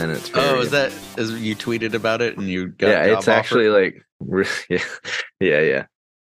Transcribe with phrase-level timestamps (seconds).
[0.00, 3.04] and it's Oh, very- is that is you tweeted about it and you got yeah,
[3.04, 3.30] it's offer?
[3.30, 4.04] actually like
[4.68, 4.78] yeah,
[5.40, 5.86] yeah, yeah,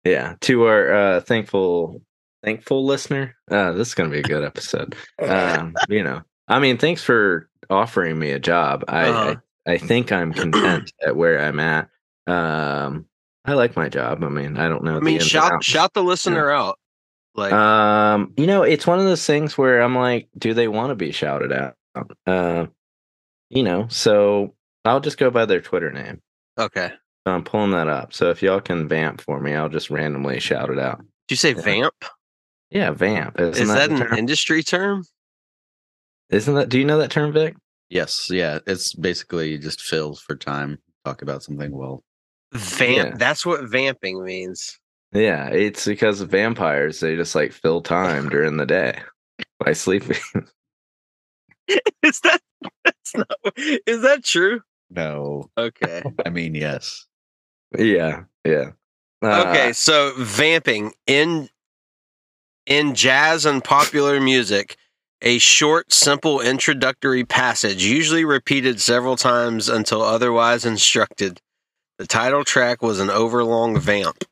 [0.04, 0.34] yeah.
[0.40, 2.02] To our uh, thankful,
[2.42, 4.94] thankful listener, uh, this is gonna be a good episode.
[5.22, 8.84] Um, you know, I mean, thanks for offering me a job.
[8.88, 9.34] I Uh-huh.
[9.66, 11.88] I, I think I'm content at where I'm at.
[12.26, 13.06] Um,
[13.44, 14.24] I like my job.
[14.24, 14.96] I mean, I don't know.
[14.96, 16.78] I mean, shout shout the listener out.
[17.36, 20.90] Like, Um, you know, it's one of those things where I'm like, do they want
[20.90, 21.74] to be shouted out?
[22.26, 22.66] Uh,
[23.50, 26.20] you know, so I'll just go by their Twitter name.
[26.58, 26.92] okay.
[27.26, 28.14] So I'm pulling that up.
[28.14, 30.98] So if y'all can vamp for me, I'll just randomly shout it out.
[31.00, 31.60] Do you say Yeah.
[31.62, 32.04] vamp?
[32.70, 33.40] Yeah, vamp.
[33.40, 34.18] Isn't Is that the an term?
[34.18, 35.04] industry term?
[36.30, 36.68] Isn't that?
[36.68, 37.56] Do you know that term, Vic?
[37.90, 38.58] yes, yeah.
[38.66, 40.78] It's basically you just fills for time.
[41.04, 41.70] Talk about something.
[41.72, 42.02] Well,
[42.52, 42.96] Vamp.
[42.96, 43.16] Yeah.
[43.16, 44.78] That's what vamping means.
[45.12, 49.00] Yeah, it's because of vampires they just like fill time during the day
[49.64, 50.18] by sleeping.
[52.02, 52.42] Is that that's
[53.14, 53.28] not
[53.86, 54.60] is that true?
[54.90, 55.50] no.
[55.58, 56.02] Okay.
[56.26, 57.06] I mean, yes.
[57.76, 58.70] yeah, yeah.
[59.22, 61.48] Uh, okay, so vamping in
[62.66, 64.76] in jazz and popular music,
[65.22, 71.40] a short, simple introductory passage, usually repeated several times until otherwise instructed.
[71.98, 74.24] The title track was an overlong vamp.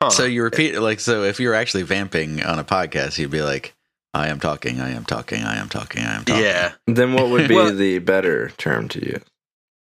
[0.00, 0.10] Huh.
[0.10, 1.24] So you repeat it like so.
[1.24, 3.74] If you're actually vamping on a podcast, you'd be like,
[4.14, 4.80] "I am talking.
[4.80, 5.42] I am talking.
[5.44, 6.02] I am talking.
[6.04, 6.72] I am talking." yeah.
[6.86, 9.22] Then what would be Well- the better term to use?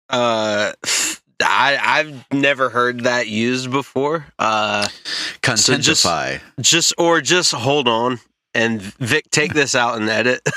[0.09, 0.73] Uh
[1.41, 4.25] I I've never heard that used before.
[4.39, 4.87] Uh
[5.45, 6.41] So just- Contentify.
[6.61, 8.19] just or just hold on
[8.53, 10.41] and Vic take this out and edit.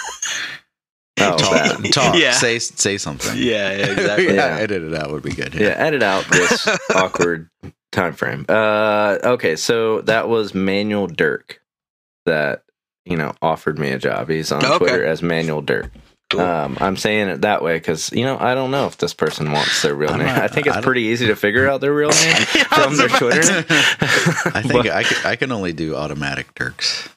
[1.19, 1.83] Oh, talk.
[1.92, 2.14] talk.
[2.19, 2.33] Yeah.
[2.33, 3.39] Say say something.
[3.39, 4.27] yeah, yeah, exactly.
[4.34, 4.59] yeah, Yeah.
[4.62, 5.55] edit it out would be good.
[5.55, 7.48] Yeah, edit out this awkward
[7.91, 8.44] time frame.
[8.50, 11.62] Uh, okay, so that was Manuel Dirk
[12.26, 12.65] that
[13.06, 14.28] you know offered me a job.
[14.28, 14.78] He's on Okay.
[14.78, 15.91] Twitter as Manuel Dirk.
[16.28, 16.41] Cool.
[16.41, 19.53] Um, I'm saying it that way because you know I don't know if this person
[19.53, 20.27] wants their real I'm name.
[20.27, 22.37] not- I think it's don't- pretty easy to figure out their real name
[22.69, 23.65] from their Twitter.
[24.55, 27.09] I think But- I can, I can only do automatic Dirks.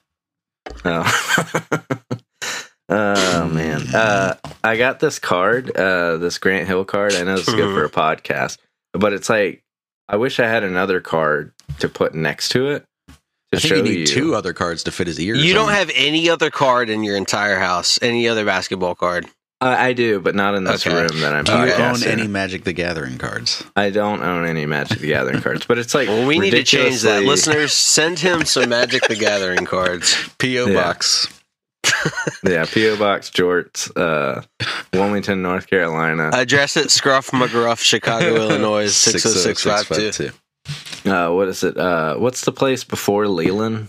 [0.86, 1.72] Oh.
[2.90, 3.82] oh man.
[3.94, 7.14] Uh I got this card, uh this Grant Hill card.
[7.14, 8.58] I know this is good for a podcast,
[8.94, 9.64] but it's like
[10.08, 12.86] I wish I had another card to put next to it to
[13.58, 15.44] I think show you need two other cards to fit his ears.
[15.44, 15.76] You don't on.
[15.76, 19.28] have any other card in your entire house, any other basketball card.
[19.62, 20.96] I, I do, but not in this Okay.
[20.96, 23.62] room that I'm Do you own any Magic the Gathering cards?
[23.76, 26.64] I don't own any Magic the Gathering cards, but it's like Well, we need to
[26.64, 27.24] change that.
[27.24, 30.16] Listeners, send him some Magic the Gathering cards.
[30.38, 30.74] PO Yeah.
[30.74, 31.28] box.
[32.44, 34.42] Yeah, PO Box Jorts, uh,
[34.94, 36.30] Wilmington, North Carolina.
[36.32, 40.12] Address it Scruff McGruff, Chicago, Illinois, 60652.
[40.14, 40.40] 60652.
[41.06, 41.78] Uh, what is it?
[41.78, 43.88] Uh, what's the place before Leland?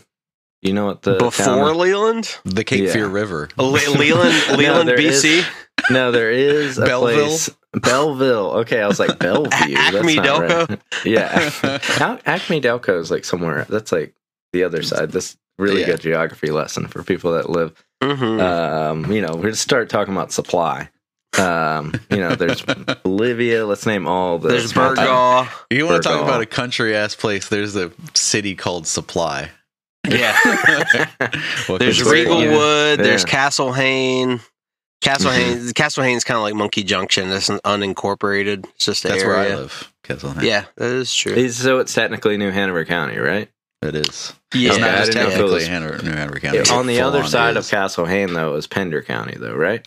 [0.62, 1.76] You know what the Before is?
[1.76, 2.36] Leland?
[2.44, 2.92] The Cape Yeah.
[2.92, 3.48] Fear River.
[3.56, 5.42] Le- Leland, Leland, there BC?
[5.90, 7.26] No, there is a Belleville?
[7.28, 7.50] place.
[7.74, 8.50] Belleville.
[8.60, 9.74] Okay, I was like Bellevue.
[9.74, 10.68] That's Acme not Delco?
[10.68, 10.80] right.
[11.06, 13.64] Yeah, Ac- Acme Delco is like somewhere.
[13.70, 14.14] That's like
[14.52, 15.12] the other side.
[15.12, 15.86] This really Yeah.
[15.86, 17.72] good geography lesson for people that live.
[18.02, 18.40] Mm-hmm.
[18.40, 20.90] Um, you know, we're gonna start talking about supply.
[21.38, 22.62] Um, you know, there's
[23.02, 23.64] Bolivia.
[23.66, 24.48] Let's name all the.
[24.48, 25.48] There's small towns.
[25.48, 25.48] Burgaw.
[25.70, 27.48] You want to talk about a country ass place?
[27.48, 29.50] There's a city called Supply.
[30.08, 30.36] Yeah.
[31.68, 32.56] There's could say- Regal yeah.
[32.56, 33.00] Wood.
[33.00, 33.28] There's Yeah.
[33.30, 34.40] Castle Hayne.
[35.02, 35.34] Castle Mhm.
[35.34, 35.72] Hayne.
[35.74, 37.30] Castle Hayne's kind of like Monkey Junction.
[37.30, 38.64] It's an unincorporated.
[38.74, 39.92] It's just an That's where I live.
[40.02, 40.44] Castle Hayne.
[40.44, 41.32] Yeah, that is true.
[41.34, 43.48] Is- so it's technically New Hanover County, right?
[43.82, 44.34] it is.
[44.54, 46.40] yeah, It's not Okay, I just didn't know if it technically was- Hanover, New Hanover
[46.40, 46.70] County.
[46.70, 47.66] on the other on side of.
[47.68, 49.86] Castle Hayne, though, is Pender County, though, right?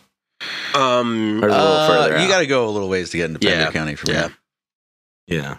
[0.74, 3.40] Um, Or a little Uh, you got to go a little ways to get into
[3.40, 3.70] Pender Yeah.
[3.72, 4.28] County from Yeah.
[5.26, 5.38] here.
[5.40, 5.58] Yeah.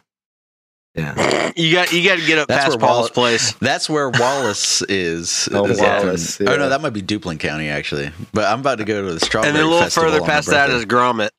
[0.95, 1.51] Yeah.
[1.57, 3.51] you got you got to get up That's past Paul's place.
[3.59, 5.49] That's where Wallace is.
[5.53, 8.11] Oh, Is Wallace, Oh no, that might be Duplin County actually.
[8.33, 9.49] But I'm about to go to the strawberry.
[9.49, 10.85] and then a little further past that is.
[10.85, 11.31] Grommet,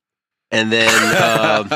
[0.50, 0.88] and then
[1.22, 1.68] um,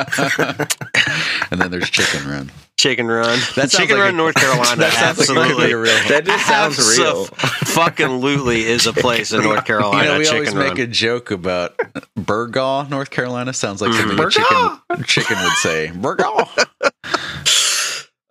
[1.50, 2.50] and then there's Chicken Run.
[2.78, 3.38] Chicken Run.
[3.56, 4.76] That sounds Chicken like Run, a- North Carolina.
[4.76, 5.72] that sounds like absolutely.
[5.72, 6.08] a real.
[6.08, 7.24] That just sounds real.
[7.26, 10.02] Fucking Lutely is a place in North Carolina.
[10.04, 11.76] You know, we always Chicken make a joke about
[12.18, 13.52] Burgaw, North Carolina.
[13.52, 15.88] Sounds like something a chicken, chicken would say.
[15.94, 16.48] Burgaw.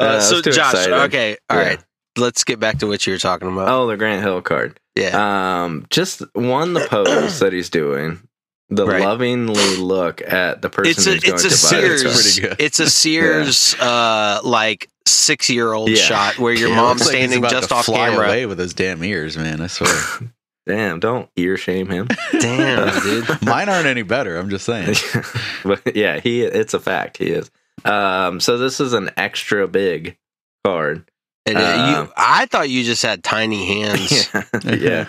[0.01, 0.93] Uh, Uh, so, Josh, excited.
[0.93, 1.63] okay, all Yeah.
[1.67, 1.79] right.
[2.17, 3.67] Let's get back to what you were talking about.
[3.67, 4.79] Oh, the Grant Hill card.
[4.95, 5.63] yeah.
[5.63, 8.21] Um, just one, the pose that he's doing,
[8.69, 9.01] the Right.
[9.01, 12.03] lovingly look at the person it's a who's going it's a to buy the Sears
[12.03, 12.15] card.
[12.15, 12.55] pretty good.
[12.65, 15.95] it's a Sears uh like six year old Yeah.
[15.97, 18.25] shot where your Yeah, mom's looks like standing just off fly camera.
[18.27, 19.61] away with his damn ears, man.
[19.61, 19.91] I swear.
[20.67, 22.07] Damn, don't ear shame him.
[22.39, 23.41] Damn, dude.
[23.41, 24.37] Mine aren't any better.
[24.37, 24.95] I'm just saying.
[25.63, 27.17] but yeah, he it's a fact.
[27.17, 27.49] He is.
[27.85, 30.17] Um, so this is an extra big
[30.63, 31.09] card.
[31.47, 34.29] And, uh, Uh, you, I thought you just had tiny hands.
[34.63, 35.05] yeah, yeah.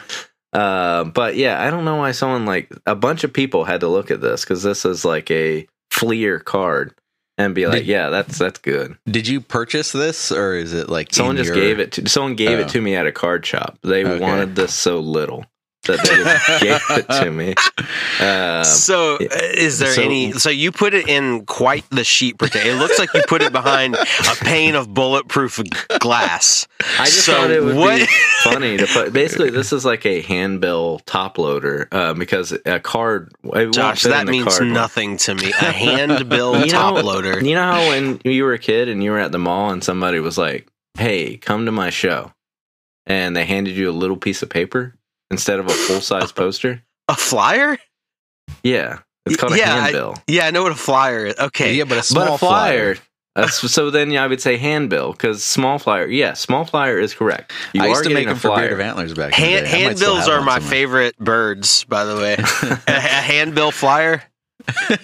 [0.53, 3.89] Uh, but yeah, I don't know why someone like a bunch of people had to
[3.89, 6.95] look at this because this is like a Fleer card
[7.39, 8.97] and be like, Did- yeah, that's that's good.
[9.07, 12.35] Did you purchase this, or is it like Someone just your- gave it to someone
[12.37, 12.63] gave Oh.
[12.63, 13.79] it to me at a card shop.
[13.83, 14.19] They Okay.
[14.21, 15.45] wanted this so little
[15.85, 17.55] that they gave it to me.
[18.21, 19.19] Um, so, uh,
[19.55, 20.33] is there So- any?
[20.33, 22.69] So you put it in quite the sheet protector.
[22.69, 25.59] It looks like you put it behind a pane of bulletproof
[26.01, 26.69] glass.
[26.99, 28.07] I just So thought it would what- be
[28.43, 29.15] funny to put.
[29.15, 33.33] Basically, this is like a handbill top loader uh, because a card.
[33.73, 35.51] Josh, that means nothing to me.
[35.51, 37.43] A handbill You know- top loader.
[37.43, 39.83] You know how when you were a kid and you were at the mall and
[39.83, 40.69] somebody was like,
[40.99, 42.33] "Hey, come to my show,"
[43.07, 44.95] and they handed you a little piece of paper
[45.31, 46.83] instead of a full size poster.
[47.09, 47.79] A flyer?
[48.63, 50.15] Yeah, it's called a Yeah, I- handbill.
[50.27, 51.39] Yeah, I know what a flyer is.
[51.39, 51.75] Okay.
[51.75, 52.95] Yeah, but a small but a flyer.
[52.97, 53.07] flyer.
[53.37, 56.07] that's, so then I would say handbill because small flyer.
[56.07, 57.53] Yeah, small flyer is correct.
[57.73, 58.61] You I are used to getting make a them for flyer.
[58.69, 59.85] Beard of Antlers back in Hand, the day.
[59.85, 60.71] I might still handbills are my somewhere.
[60.71, 62.35] favorite birds, by the way.
[62.89, 64.23] a, a handbill flyer.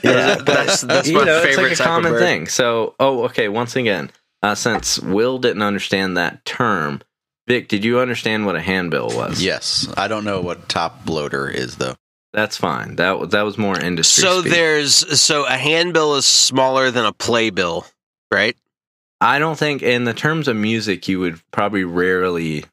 [0.03, 2.47] Yeah, That's- that's you my know, favorite It's type like a of common thing.
[2.49, 3.49] So, oh, okay.
[3.49, 4.11] Once again,
[4.43, 7.01] uh, since Will didn't understand that term,
[7.49, 9.43] Vic, did you understand what a handbill was?
[9.43, 11.95] Yes, I don't know what top loader is though.
[12.33, 12.97] that's fine.
[12.97, 14.23] That was that was more industry.
[14.23, 14.53] So speak.
[14.53, 17.87] there's so a handbill is smaller than a playbill,
[18.33, 18.57] right?
[19.21, 22.65] I don't think, in the terms of music, you would probably rarely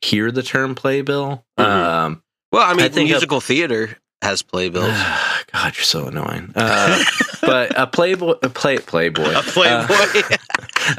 [0.00, 1.44] hear the term playbill.
[1.58, 1.64] Mhm.
[1.64, 2.22] Um,
[2.52, 4.88] Well, I mean, I think a- musical theater has playbills.
[5.52, 6.52] God, you're so annoying.
[6.56, 7.02] Uh,
[7.42, 9.94] but a playboy, a play playboy, a playboy.
[9.94, 10.36] uh,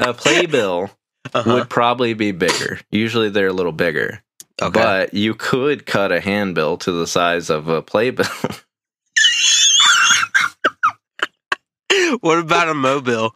[0.10, 0.90] a playbill
[1.34, 1.54] Uh-huh.
[1.54, 2.80] would probably be bigger.
[2.90, 4.22] Usually, they're a little bigger.
[4.60, 4.80] Okay.
[4.80, 8.26] But you could cut a handbill to the size of a playbill.
[12.20, 13.34] what about a mobile?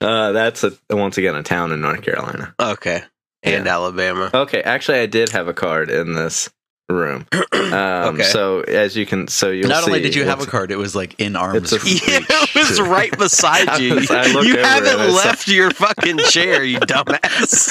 [0.00, 2.54] uh, that's a once again a town in North Carolina.
[2.60, 3.02] Okay.
[3.42, 3.72] And Yeah.
[3.74, 4.30] Alabama.
[4.34, 6.50] Okay, actually, I did have a card in this
[6.88, 7.26] room.
[7.58, 8.22] Um, Okay.
[8.22, 10.96] So as you can, so you'll Not only did you have a card, it was
[10.96, 11.70] like in arms.
[11.70, 12.08] It's a- reach.
[12.08, 13.94] Yeah, it was right beside I you.
[13.96, 17.68] was- I you over haven't saw- left your fucking chair, you dumbass.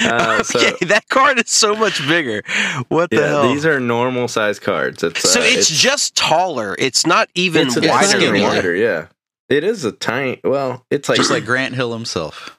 [0.00, 2.42] uh, so okay, that card is so much bigger.
[2.88, 3.48] What the yeah, hell?
[3.52, 5.02] these are normal size cards.
[5.04, 6.74] It's so uh, it's, just taller.
[6.78, 8.06] It's not even it's, it's wider.
[8.06, 8.48] not even than skinnier.
[8.48, 8.74] wider.
[8.74, 9.06] Yeah,
[9.48, 10.40] it is a tiny.
[10.42, 12.58] Well, it's like just like Grant Hill himself.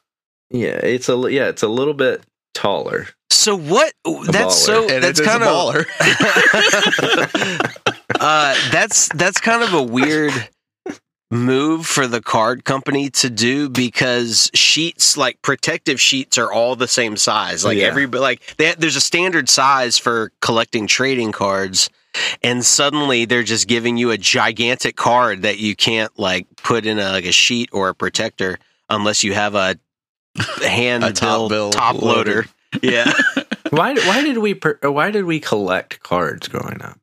[0.50, 2.24] yeah, it's a yeah, it's a little bit
[2.54, 3.08] taller.
[3.30, 3.94] So what?
[4.04, 4.52] That's baller.
[4.52, 4.90] so.
[4.90, 5.86] And That's kind a of.
[5.86, 5.86] baller.
[8.20, 10.32] uh, that's that's kind of a weird
[11.32, 16.88] move for the card company to do because sheets like protective sheets are all the
[16.88, 17.88] same size like Yeah.
[17.88, 21.90] every like they, there's a standard size for collecting trading cards
[22.44, 27.00] and suddenly they're just giving you a gigantic card that you can't like put in
[27.00, 29.76] a, like a sheet or a protector unless you have a
[30.64, 32.46] hand A top bill top loader.
[32.82, 33.12] Yeah
[33.72, 36.98] Why why did we per, why did we collect cards growing up?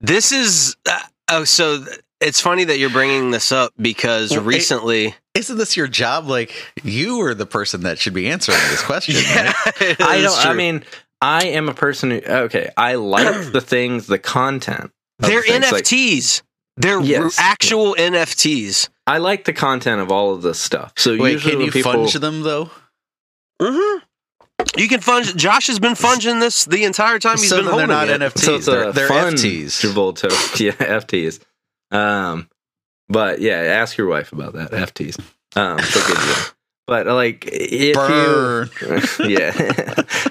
[0.00, 0.98] This is uh,
[1.30, 5.76] oh, so th- it's funny that you're bringing this up because Well, recently, Isn't this
[5.76, 6.26] your job?
[6.26, 6.52] Like
[6.84, 9.16] you are the person that should be answering this question.
[9.18, 10.00] yeah, right?
[10.00, 10.46] I don't.
[10.46, 10.84] I mean,
[11.20, 12.70] I am a person who okay.
[12.76, 14.92] I like the things, the content.
[15.18, 16.42] they're things, like- NFTs.
[16.76, 17.36] they're Yes.
[17.38, 18.88] actual NFTs.
[19.06, 20.92] I like the content of all of this stuff.
[20.96, 22.70] So Wait, usually can when you people, funge them though?
[23.60, 23.98] hmm
[24.76, 25.34] You can funge.
[25.36, 28.22] Josh has been funging this the entire time he's so been then they're holding not
[28.22, 28.34] it.
[28.34, 28.38] NFTs.
[28.40, 29.66] so it's they're a they're fun FTs.
[29.66, 31.40] Travolta, yeah, FTs.
[31.96, 32.48] Um,
[33.08, 35.18] but yeah, ask your wife about that FTs.
[35.56, 36.54] Um, she'll give
[36.86, 38.70] But like, if Burn.
[39.20, 39.52] you, yeah,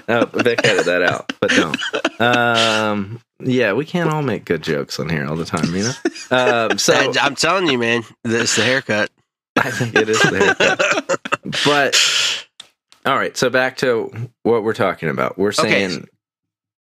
[0.08, 2.20] no, Vic edit that out, but don't.
[2.20, 5.92] Um, yeah, we can't all make good jokes on here all the time, you know.
[6.30, 9.10] Um, so And I'm telling you, man, this the haircut.
[9.56, 11.20] I think it is the haircut.
[11.64, 12.46] But
[13.06, 15.38] all right, so back to what we're talking about.
[15.38, 15.70] We're Okay.
[15.88, 16.08] saying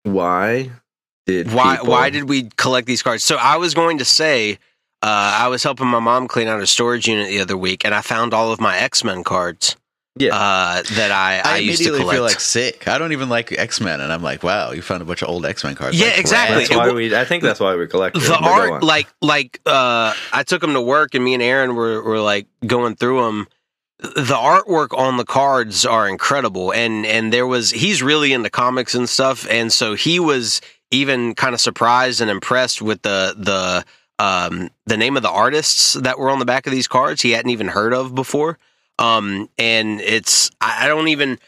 [0.04, 0.70] why
[1.26, 3.22] did why people- why did we collect these cards?
[3.24, 4.58] So I was going to say,
[5.02, 5.06] uh,
[5.40, 8.00] I was helping my mom clean out a storage unit the other week, and I
[8.00, 9.76] found all of my X Men cards.
[10.20, 10.34] Yeah.
[10.34, 12.00] uh, that I, I, I, used to collect.
[12.00, 12.88] I immediately feel like sick.
[12.88, 15.28] I don't even like X Men, and I'm like, wow, you found a bunch of
[15.28, 15.96] old X Men cards.
[15.96, 16.56] Yeah, Like, exactly.
[16.58, 17.14] That's It why wa- we.
[17.14, 20.60] I think that's why we collected the them, but art like like uh i took
[20.60, 23.46] them to work and me and aaron were, were like going through them
[23.98, 26.72] the artwork on the cards are incredible.
[26.72, 29.46] And and there was he's really into comics and stuff.
[29.50, 33.84] And so he was even kind of surprised and impressed with the the
[34.24, 37.32] um the name of the artists that were on the back of these cards he
[37.32, 38.58] hadn't even heard of before.
[38.98, 41.38] Um and it's i I don't even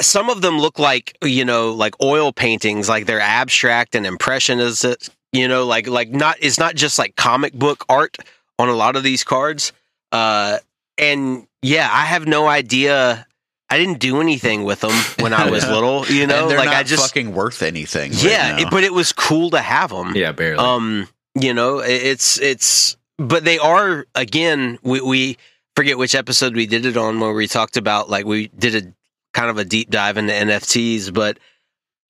[0.00, 4.86] some of them look like you know like oil paintings like they're abstract and impressionist
[5.32, 8.16] you know like like not it's not just like comic book art
[8.58, 9.72] on a lot of these cards.
[10.12, 10.58] Uh
[10.96, 13.26] and yeah i have no idea
[13.70, 15.72] I didn't do anything with them when I was Yeah.
[15.74, 16.06] little.
[16.06, 18.12] You know, and like not I just fucking worth anything.
[18.12, 18.58] right yeah, now.
[18.62, 20.14] it- but it was cool to have them.
[20.14, 20.58] Yeah, barely.
[20.58, 24.78] Um, you know, it- it's it's, but they are again.
[24.82, 25.38] We we
[25.74, 28.82] forget which episode we did it on where we talked about like we did a
[29.32, 31.38] kind of a deep dive into NFTs, but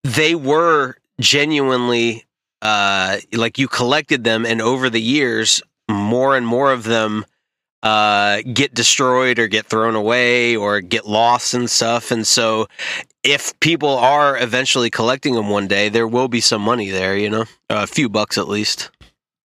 [0.02, 2.25] they were genuinely
[2.62, 7.25] uh like you collected them, and over the years, more and more of them
[7.85, 12.67] uh get destroyed or get thrown away or get lost and stuff and so
[13.23, 17.31] if people are eventually collecting them one day there will be some money there you
[17.31, 18.91] know a few bucks at least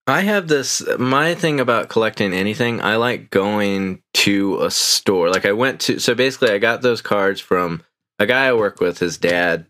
[0.10, 0.82] I have this.
[0.98, 5.30] My thing about collecting anything, I like going to a store.
[5.30, 6.00] Like I went to.
[6.00, 7.84] So basically, I got those cards from
[8.18, 8.98] a guy I work with.
[8.98, 9.68] His dad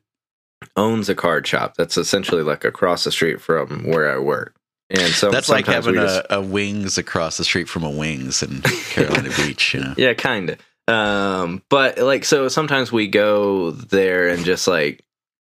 [0.75, 4.55] owns a card shop that's essentially like across the street from where I work.
[4.91, 8.41] And so That's like having a, just- a wings across the street from a wings
[8.41, 9.73] in Carolina Beach.
[9.73, 10.59] You know, Yeah, kind of.
[10.93, 15.03] Um, but like, so sometimes we go there and just like,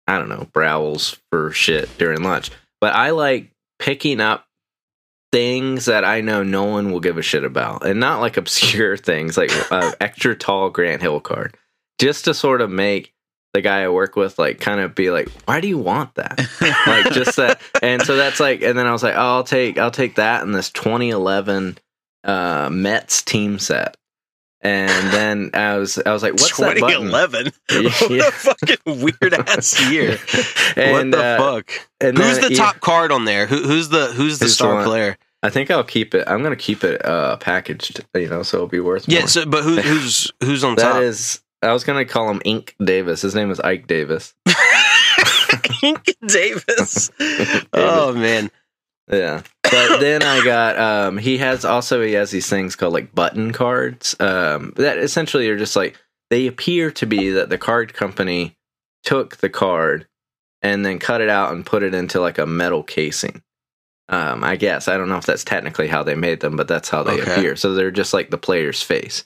[0.06, 2.50] I don't know, browse for shit during lunch.
[2.80, 4.46] But I like picking up
[5.32, 8.96] things that I know no one will give a shit about, and not like obscure
[8.98, 11.56] things, like an extra tall Grant Hill card,
[11.98, 13.14] just to sort of make
[13.52, 16.38] the guy I work with like kind of be like, why do you want that?
[16.86, 19.78] like just that and so that's like and then i was like oh, i'll take
[19.78, 21.78] i'll take that and this 2011
[22.24, 23.96] uh mets team set.
[24.62, 27.06] And then i was i was like what's that button?
[27.10, 27.90] 2011 Yeah.
[28.08, 30.18] what a fucking weird ass year.
[30.76, 31.72] And what the uh, fuck?
[32.00, 33.46] and who's then- the yeah, top card on there?
[33.46, 35.16] Who, who's the who's the Who's star one- player?
[35.42, 38.66] I think i'll keep it i'm gonna keep it uh packaged you know so it'll
[38.68, 39.14] be worth it.
[39.14, 39.28] yeah more.
[39.28, 41.02] so, but who, who's who's on that top?
[41.02, 44.34] is i was gonna call him ink davis his name is ike davis
[45.82, 47.10] Ink Davis.
[47.72, 48.50] oh man.
[49.10, 49.42] Yeah.
[49.62, 53.52] But then I got um he has also he has these things called like button
[53.52, 54.14] cards.
[54.20, 55.96] Um that essentially are just like
[56.28, 58.56] they appear to be that the card company
[59.04, 60.06] took the card
[60.62, 63.42] and then cut it out and put it into like a metal casing.
[64.10, 66.90] Um I guess I don't know if that's technically how they made them, but that's
[66.90, 67.32] how they Okay.
[67.32, 67.56] appear.
[67.56, 69.24] So they're just like the player's face.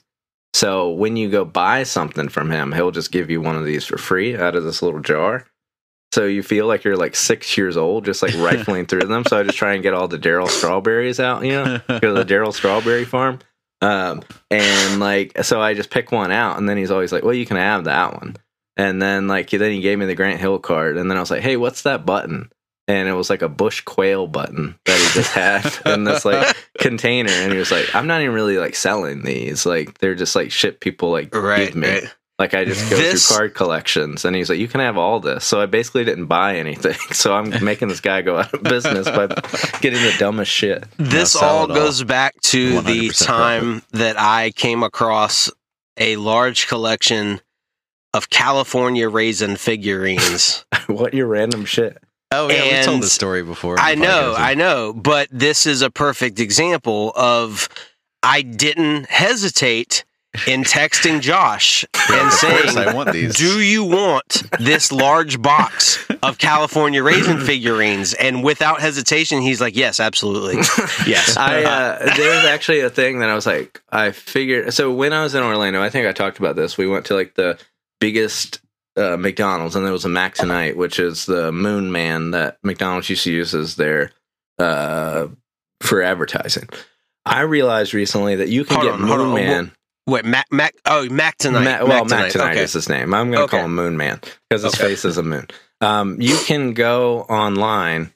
[0.55, 3.83] So when you go buy something from him, he'll just give you one of these
[3.83, 5.45] for free out of this little jar.
[6.13, 9.25] So you feel like you're like six years old, just like rifling through them.
[9.25, 12.13] So I just try and get all the Darryl strawberries out, you know, go to
[12.13, 13.39] the Darryl Strawberry Farm.
[13.81, 17.33] Um, and like, so I just pick one out, and then he's always like, "Well,
[17.33, 18.37] you can have that one."
[18.77, 21.31] And then like, then he gave me the Grant Hill card, and then I was
[21.31, 22.49] like, "Hey, what's that button?"
[22.87, 26.55] And it was like a bush quail button that he just had in this like
[26.79, 30.35] container, and he was like, "I'm not even really like selling these; like they're just
[30.35, 32.15] like shit people like Right, give me." right.
[32.37, 35.19] Like I just go This- through card collections, and he's like, "You can have all
[35.19, 36.93] this." So I basically didn't buy anything.
[37.13, 39.27] So I'm making this guy go out of business by
[39.81, 40.83] getting the dumbest shit.
[40.97, 41.75] This all it all.
[41.75, 45.49] goes back to the 100% time that I came across
[45.97, 47.39] a large collection
[48.13, 50.65] of California raisin figurines.
[50.87, 51.97] what your random shit?
[52.31, 53.79] Oh yeah, we told And this story before.
[53.79, 54.39] I know, podcast.
[54.39, 57.69] I know, but this is a perfect example of
[58.23, 60.03] I didn't hesitate
[60.47, 63.35] in texting Josh and saying, I want these.
[63.35, 68.13] Do you want this large box of California raisin figurines?
[68.13, 70.55] And without hesitation, he's like, Yes, absolutely.
[71.07, 71.37] Yes.
[71.37, 74.73] I uh, there was actually a thing that I was like, I figured.
[74.73, 76.77] So when I was in Orlando, I think I talked about this.
[76.77, 77.59] We went to like the
[77.99, 78.59] biggest
[78.97, 83.09] uh, McDonald's, and there was a Mac Tonight, which is the Moon Man that McDonald's
[83.09, 84.11] used to use as their
[84.59, 85.27] uh,
[85.81, 86.69] for advertising.
[87.25, 89.33] I realized recently that you can Hold get on, Moon on.
[89.33, 89.71] Man.
[90.07, 91.79] Wait, Mac, Mac, oh, Mac tonight.
[91.81, 92.63] Ma- well, Mac Tonight, Okay.
[92.63, 93.11] is his name.
[93.13, 93.57] I'm going to Okay.
[93.57, 94.89] call him Moon Man because his Okay.
[94.89, 95.47] face is a moon.
[95.81, 98.11] Um, you can go online.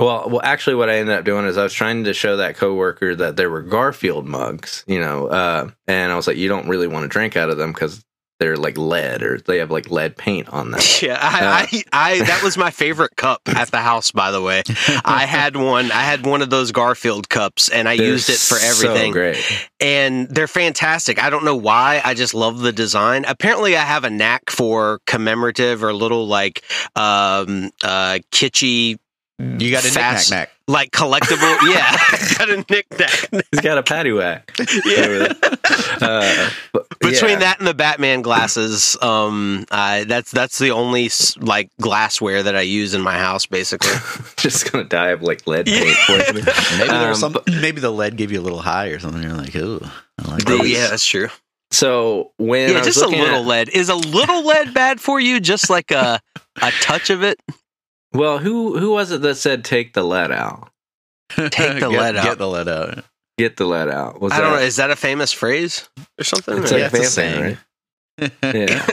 [0.00, 2.56] Well, well, actually, what I ended up doing is I was trying to show that
[2.56, 6.68] coworker that there were Garfield mugs, you know, uh, and I was like, you don't
[6.68, 8.04] really want to drink out of them because
[8.38, 10.80] they're like lead or they have like lead paint on them.
[11.02, 14.10] Yeah, I, I, I, that was my favorite cup at the house.
[14.10, 14.62] By the way,
[15.04, 15.92] I had one.
[15.92, 19.12] I had one of those Garfield cups, and I used it for everything.
[19.12, 19.68] So great.
[19.80, 21.22] and they're fantastic.
[21.22, 22.00] I don't know why.
[22.04, 23.24] I just love the design.
[23.28, 26.62] Apparently, I have a knack for commemorative or little like
[26.96, 28.98] um uh kitschy.
[29.38, 30.50] You got a fast- knick-knack.
[30.68, 31.96] Like collectible, yeah.
[32.38, 33.30] got a knick-knack.
[33.50, 34.52] He's got a patty whack.
[34.84, 35.32] Yeah.
[36.00, 37.38] Uh, but- Between yeah.
[37.38, 41.10] that and the Batman glasses, um, I that's that's the only
[41.40, 43.92] like glassware that I use in my house, basically.
[44.36, 45.96] just gonna die of like lead paint.
[46.06, 46.44] poisoning.
[46.76, 47.36] Maybe there Um, was some.
[47.46, 49.22] Maybe the lead gave you a little high or something.
[49.22, 49.80] You're like, oh,
[50.18, 50.72] I like Oh, these.
[50.76, 51.28] yeah, that's true.
[51.70, 53.68] So when I Yeah, was just a little at- lead.
[53.70, 55.40] Is a little lead bad for you?
[55.40, 56.20] Just like a
[56.60, 57.40] a touch of it.
[58.12, 60.70] Well, who who was it that said take the lead out?
[61.30, 62.24] Take the get, lead out.
[62.24, 63.04] Get the lead out.
[63.36, 64.20] Get the lead out.
[64.20, 64.56] Was I don't know.
[64.56, 65.88] that- Is that a famous phrase
[66.18, 66.58] or something?
[66.58, 67.42] It's Or- like Yeah, it's a vamping, saying.
[67.44, 67.58] right?
[68.42, 68.86] Yeah.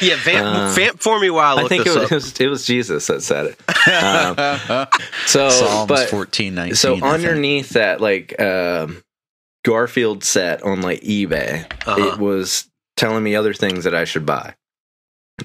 [0.00, 2.10] Yeah, vamp, Uh, vamp for me while I I look think it was, up.
[2.10, 3.60] it was it was Jesus that said it.
[3.88, 4.86] Um,
[5.26, 6.74] so, Psalms but fourteen nineteen.
[6.74, 7.04] so I think.
[7.04, 9.04] underneath that like um,
[9.64, 12.08] Garfield set on like eBay, Uh-huh.
[12.14, 14.54] it was telling me other things that I should buy,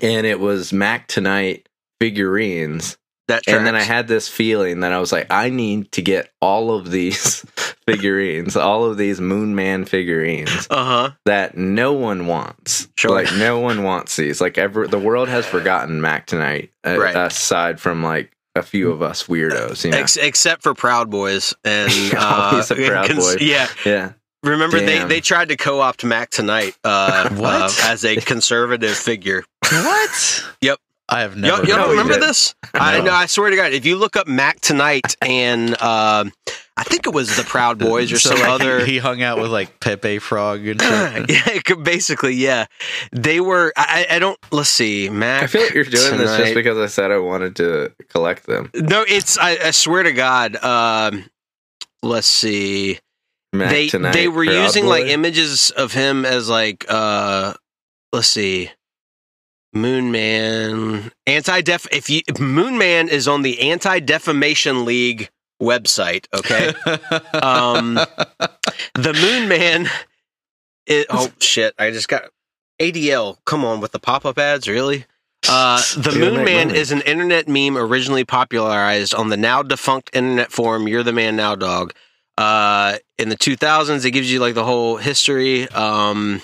[0.01, 1.69] and it was Mac Tonight
[2.01, 2.98] figurines.
[3.27, 6.31] That And then I had this feeling that I was like, I need to get
[6.41, 7.41] all of these
[7.86, 11.12] figurines, all of these Moon Man figurines Uh huh.
[11.25, 12.88] that no one wants.
[12.98, 13.12] Sure.
[13.12, 14.39] Like no one wants these.
[14.39, 17.15] Like ever, the world has forgotten Mac Tonight, uh, Right.
[17.15, 19.84] aside from like a few of us weirdos.
[19.84, 19.98] You know?
[19.98, 23.41] Ex- except for Proud Boys and uh, Proud cons-.
[23.41, 24.13] Yeah, yeah.
[24.43, 25.10] remember they, Damn.
[25.10, 29.43] they tried to co-opt Mac tonight uh, uh, as a conservative figure.
[29.69, 30.46] what?
[30.62, 30.79] Yep.
[31.09, 32.23] I have Y'all, y'all don't remember did.
[32.23, 32.53] this?
[32.73, 33.05] I No.
[33.05, 33.11] know.
[33.13, 36.33] I swear to God, if you look up Mac tonight and um
[36.79, 38.85] I think it was the Proud Boys or So, some like, other.
[38.85, 41.29] He hung out with like Pepe Frog and shit.
[41.67, 42.65] yeah, basically, yeah.
[43.11, 43.73] They were.
[43.75, 44.37] I, I I don't.
[44.51, 45.43] Let's see, Mac.
[45.43, 48.69] I feel like you're doing this just because I said I wanted to collect them.
[48.75, 49.39] No, it's.
[49.39, 50.55] I, I swear to God.
[50.63, 51.25] Um,
[52.03, 52.99] let's see.
[53.53, 54.89] Mac they Tonight, they were Proud using Boy.
[54.89, 57.53] like images of him as like uh
[58.11, 58.69] let's see
[59.77, 65.29] moon man anti def if you moon man is on the anti defamation league
[65.62, 66.74] website okay
[67.41, 67.96] Um,
[68.93, 69.89] the moon man
[70.86, 72.24] is, oh shit i just got
[72.79, 75.05] adl come on with the pop-up ads really
[75.50, 76.79] uh, the Moon Man money.
[76.79, 81.36] is an internet meme originally popularized on the now defunct internet forum You're the Man
[81.36, 81.93] Now Dog.
[82.38, 85.69] Uh, in the 2000s, it gives you like the whole history.
[85.69, 86.41] Um,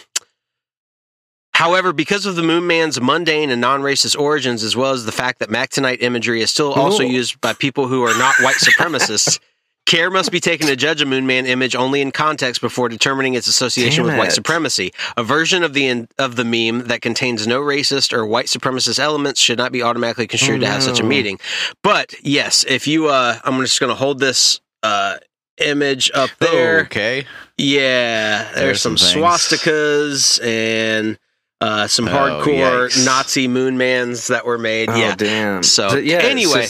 [1.55, 5.39] however, because of the Moon Man's mundane and non-racist origins, as well as the fact
[5.39, 7.07] that Mac Tonight imagery is still also Ooh.
[7.07, 9.39] used by people who are not white supremacists,
[9.85, 13.33] care must be taken to judge a Moon Man image only in context before determining
[13.33, 14.93] its association Damn with white supremacy.
[15.17, 19.41] A version of the of the meme that contains no racist or white supremacist elements
[19.41, 21.37] should not be automatically construed Oh, to have such a meaning.
[21.81, 25.17] But yes, if you, uh, I'm just going to hold this uh,
[25.57, 26.79] image up there.
[26.81, 27.25] okay.
[27.57, 31.19] Yeah, there's, There's some, some swastikas and
[31.63, 33.05] uh, some Oh, hardcore yikes.
[33.05, 34.89] Nazi moon mans that were made.
[34.89, 35.15] Oh yeah.
[35.15, 35.63] damn!
[35.63, 36.67] So, Th- yeah, it's anyway.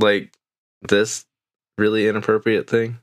[0.00, 0.32] like
[0.88, 1.24] this
[1.78, 2.98] really inappropriate thing.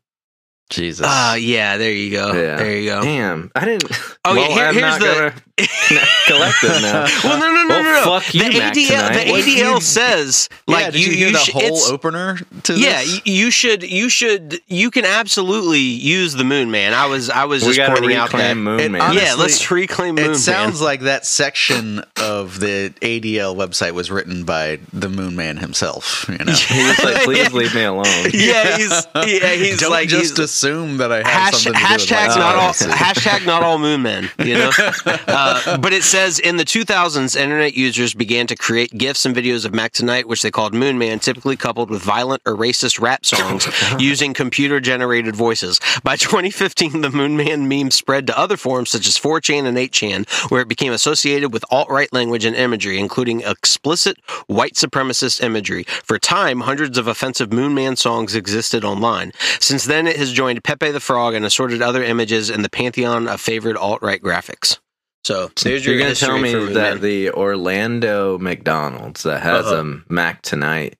[0.69, 1.05] Jesus.
[1.05, 2.27] Uh, yeah, there you go.
[2.33, 2.55] Yeah.
[2.55, 3.01] There you go.
[3.01, 3.91] Damn, I didn't.
[4.23, 5.33] Oh, yeah, here- I'm here's not the- gonna
[6.27, 7.07] collect them now.
[7.23, 8.19] Well, no, no, no, Well, no, no.
[8.19, 9.25] fuck you, the Mac, ADL, tonight.
[9.25, 12.73] the What ADL you- says yeah, like did you, hear the sh- whole opener to
[12.77, 13.13] Yeah, this?
[13.15, 13.83] y- you should.
[13.83, 14.59] You should.
[14.67, 16.93] You can absolutely use the Moon Man.
[16.93, 17.29] I was.
[17.29, 18.37] I was we just pointing out that.
[18.37, 19.01] reclaim Moon It Man.
[19.01, 20.37] honestly- yeah, let's reclaim Moon it Man.
[20.37, 26.25] sounds like that section of the ADL website was written by the Moon Man himself.
[26.29, 27.49] You know, he was like, "Please Yeah.
[27.57, 31.25] leave me alone." yeah, he's yeah, he's don't like just he's, assume that I have
[31.27, 34.69] hash, something to do with hashtag not all hashtag not all moon men you know
[34.77, 35.50] uh,
[35.81, 39.73] but it says in the 2000s internet users began to create gifs and videos of
[39.73, 43.67] mac tonight which they called moon man typically coupled with violent or racist rap songs
[43.67, 43.97] uh-huh.
[43.99, 45.79] using computer generated voices.
[46.03, 50.51] By 2015 the moon man meme spread to other forums such as 4chan and 8chan
[50.51, 55.83] where it became associated with alt-right language and imagery including explicit white supremacist imagery.
[55.83, 59.31] For time hundreds of offensive moon man songs existed online.
[59.59, 63.27] Since then, it has joined Pepe the Frog and assorted other images in the pantheon
[63.27, 64.80] of favored alt right graphics.
[65.23, 67.01] So there's your You're gonna tell me that Man.
[67.01, 69.83] the Orlando McDonald's that has Uh-huh.
[70.09, 70.97] a Mac Tonight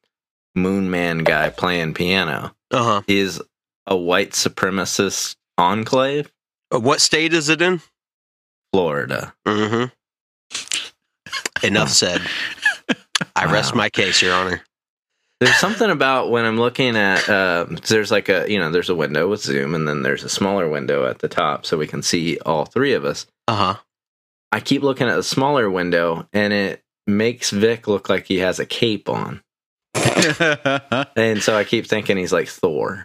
[0.56, 3.02] Moon Man guy playing piano uh huh.
[3.08, 3.42] is
[3.88, 6.32] a white supremacist enclave,
[6.70, 7.82] What state is it in?
[8.74, 9.34] Florida.
[9.48, 9.86] Mm-hmm.
[11.66, 12.22] Enough said.
[13.36, 13.78] I rest Wow.
[13.80, 14.62] my case, Your Honor.
[15.40, 18.96] There's something about when I'm looking at uh, there's like a you know there's a
[18.96, 22.04] window with Zoom and then there's a smaller window at the top so we can
[22.04, 23.26] see all three of us.
[23.48, 23.76] Uh huh.
[24.52, 28.60] I keep looking at the smaller window and it makes Vic look like he has
[28.60, 29.42] a cape on,
[29.96, 33.04] and so I keep thinking he's like Thor.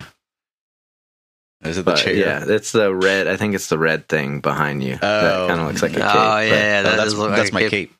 [1.65, 2.15] Is it the But chair?
[2.15, 3.27] yeah, it's the red.
[3.27, 5.47] I think it's the red thing behind you that Oh.
[5.49, 6.05] kind of looks like a cape.
[6.05, 7.95] Oh yeah, Oh, that that's does that's like my a cape.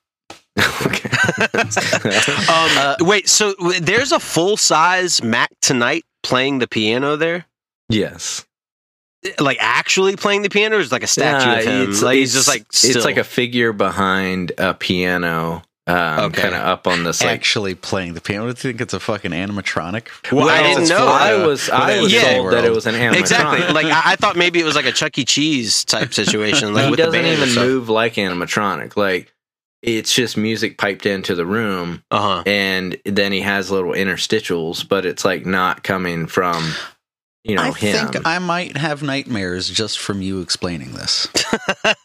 [0.87, 1.11] okay.
[2.53, 7.47] Um, Uh, wait, so there's a full size Mac tonight playing the piano there?
[7.89, 8.45] yes.
[9.41, 11.83] Like actually playing the piano, or is it like a statue Nah, of him?
[11.83, 12.97] it's- like he's just it's- like still.
[12.97, 16.43] it's like a figure behind a piano, um, Okay.
[16.43, 17.31] kind of up on this like.
[17.31, 18.43] Actually playing the piano.
[18.45, 20.09] Do you think it's a fucking animatronic?
[20.33, 20.99] Well, I didn't know.
[20.99, 22.35] for, I was I the was Yeah.
[22.39, 23.19] Told that it was an animatronic.
[23.21, 23.73] exactly.
[23.75, 25.25] Like I, I thought maybe it was like a Chuck E.
[25.25, 26.75] Cheese type situation.
[26.75, 28.97] Like he with doesn't band even move like animatronic.
[28.97, 29.33] Like
[29.83, 32.43] it's just music piped into the room, Uh huh.
[32.47, 36.73] and then he has little interstitials, but it's like not coming from
[37.49, 38.09] you know I him.
[38.13, 41.29] think I might have nightmares just from you explaining this.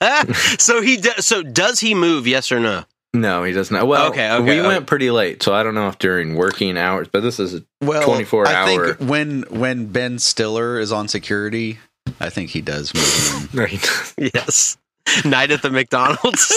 [0.59, 1.25] so he does.
[1.25, 2.27] So does he move?
[2.27, 2.83] Yes or no?
[3.13, 3.75] no, he doesn't.
[3.87, 4.67] Well, Okay, okay, we okay.
[4.67, 8.03] went pretty late, so I don't know if during working hours, but this is Well,
[8.03, 11.79] 24 I hour- think when when Ben Stiller is on security,
[12.21, 13.53] I think he does move.
[13.55, 14.13] right.
[14.33, 14.77] Yes.
[15.25, 16.53] Night at the McDonald's.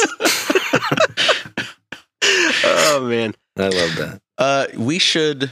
[2.64, 3.34] oh man.
[3.56, 4.20] I love that.
[4.36, 5.50] Uh, we should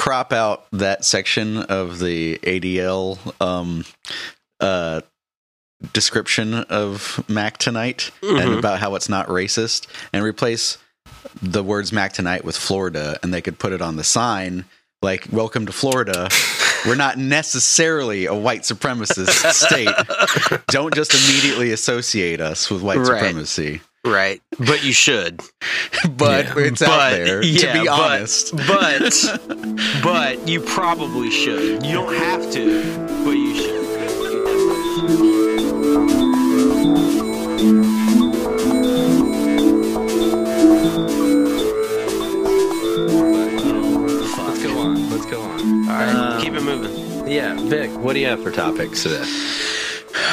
[0.00, 3.84] crop out that section of the ADL um,
[4.60, 5.02] uh,
[5.92, 8.58] description of Mac tonight and Mhm.
[8.58, 10.78] about how it's not racist, and replace
[11.42, 14.64] the words Mac tonight with Florida, and they could put it on the sign
[15.02, 16.28] like "Welcome to Florida."
[16.86, 20.62] We're not necessarily a white supremacist state.
[20.68, 23.06] Don't just immediately associate us with white Right.
[23.20, 23.82] supremacy.
[24.04, 24.40] Right.
[24.58, 25.40] But you should.
[26.16, 26.54] But Yeah.
[26.58, 27.42] it's out there.
[27.42, 29.38] yeah, to be but- honest, But
[30.02, 31.84] but you probably should.
[31.84, 32.82] You don't have to,
[33.24, 33.80] but you should.
[43.30, 45.10] Let's go on.
[45.10, 45.60] Let's go on.
[45.88, 46.14] All right.
[46.14, 47.28] Um, keep it moving.
[47.30, 49.24] Yeah, Vic, what do you have for topics today?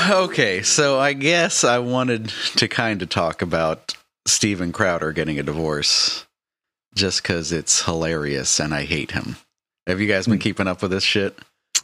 [0.09, 3.93] Okay, so I guess I wanted to kind of talk about
[4.25, 6.25] Steven Crowder getting a divorce
[6.95, 9.35] just because it's hilarious and I hate him.
[9.85, 11.37] Have you guys been keeping up with this shit?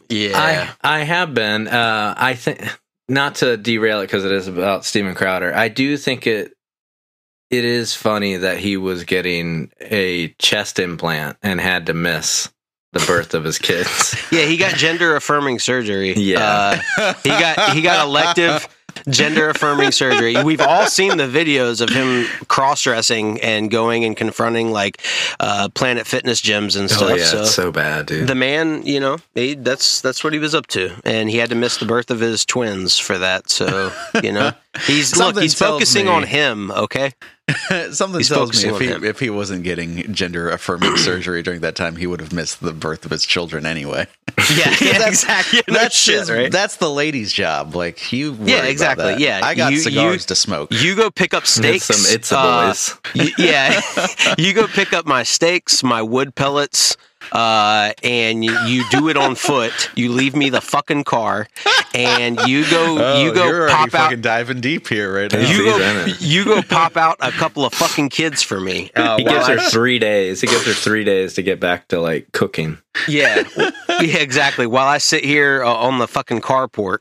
[0.09, 0.75] Yeah.
[0.83, 1.67] I I have been.
[1.67, 2.62] Uh, I think
[3.09, 5.53] not to derail it because it is about Steven Crowder.
[5.53, 6.53] I do think it
[7.49, 12.49] it is funny that he was getting a chest implant and had to miss
[12.93, 14.15] the birth of his kids.
[14.32, 16.13] yeah, he got gender affirming surgery.
[16.13, 16.82] Yeah.
[16.97, 18.67] Uh, he got he got elective
[19.10, 20.41] gender affirming surgery.
[20.43, 25.01] We've all seen the videos of him cross dressing and going and confronting like
[25.39, 27.12] uh, Planet Fitness gyms and stuff.
[27.12, 28.27] oh yeah, so it's so bad, dude.
[28.27, 31.49] the man, you know, he, that's that's what he was up to, and he had
[31.49, 33.49] to miss the birth of his twins for that.
[33.49, 34.51] So you know,
[34.86, 36.71] he's look, he's focusing me- on him.
[36.71, 37.13] Okay,
[37.91, 39.03] Something He's tells me if he, him.
[39.03, 42.71] if he wasn't getting gender affirming surgery during that time, he would have missed the
[42.71, 44.08] birth of his children anyway.
[44.56, 45.62] yeah, yeah That's- exactly.
[45.67, 46.51] No that's shit, right?
[46.51, 47.75] That's the lady's job.
[47.75, 49.19] Like you, worry Yeah, about exactly, that.
[49.19, 49.41] yeah.
[49.43, 50.69] I got You- cigars you- to smoke.
[50.71, 51.86] You go pick up it's steaks.
[51.86, 52.95] some it's a uh, boys.
[53.13, 53.82] y- yeah,
[54.38, 56.95] you go pick up my steaks, my wood pellets,
[57.31, 59.89] uh, and you, you do it on foot.
[59.95, 61.47] You leave me the fucking car,
[61.93, 63.91] and you go Oh, you go you're pop out.
[63.91, 65.39] fucking diving deep here right now.
[65.39, 68.91] You go, you go pop out a couple of fucking kids for me.
[68.95, 70.41] Uh, he gives I- her three days.
[70.41, 72.77] He gives her three days to get back to like cooking.
[73.07, 74.67] Yeah, yeah, exactly.
[74.67, 76.99] While I sit here uh, on the fucking carport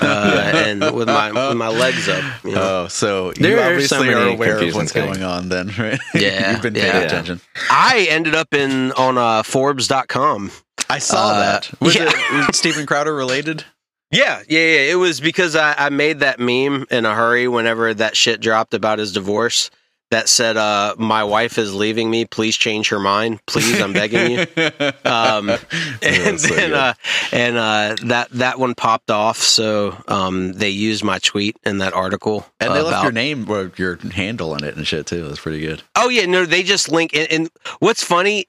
[0.00, 2.84] uh, and with my with my legs up, you know.
[2.84, 5.06] Oh, so There you are obviously so are aware of what's things.
[5.06, 6.00] going on then, right?
[6.14, 7.00] Yeah, You've been paying yeah.
[7.00, 7.40] attention.
[7.70, 10.50] I ended up in on uh, Forbes.com.
[10.90, 11.70] I saw Uh, that.
[11.80, 12.10] Was yeah.
[12.12, 13.64] it was Steven Crowder related?
[14.10, 14.92] Yeah, yeah, yeah.
[14.92, 18.74] It was because I, I made that meme in a hurry whenever that shit dropped
[18.74, 19.70] about his divorce.
[20.14, 22.24] That said, uh, "My wife is leaving me.
[22.24, 23.44] Please change her mind.
[23.46, 24.46] Please, I'm begging you."
[25.04, 25.50] Um,
[26.02, 26.94] and so then, uh,
[27.32, 29.38] and uh, that that one popped off.
[29.38, 32.46] So um, they used my tweet in that article.
[32.60, 35.26] And they left your name or your handle on it and shit too.
[35.26, 35.82] That's pretty good.
[35.96, 37.14] Oh yeah, no, they just link.
[37.14, 37.50] And, and
[37.80, 38.46] what's funny,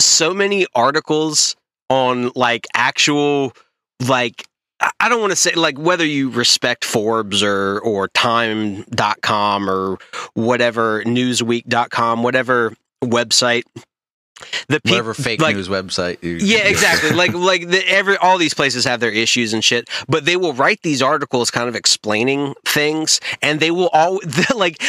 [0.00, 1.56] so many articles
[1.90, 3.52] on like actual
[4.08, 4.46] like
[5.00, 9.98] I- don't want to say like whether you respect Forbes or or time.com or
[10.34, 13.62] whatever newsweek.com whatever website
[14.68, 16.18] the people Whatever fake like- news website.
[16.22, 17.10] Yeah, exactly.
[17.22, 20.52] like like the, every all these places have their issues and shit, but they will
[20.52, 24.20] write these articles kind of explaining things, and they will all
[24.54, 24.82] like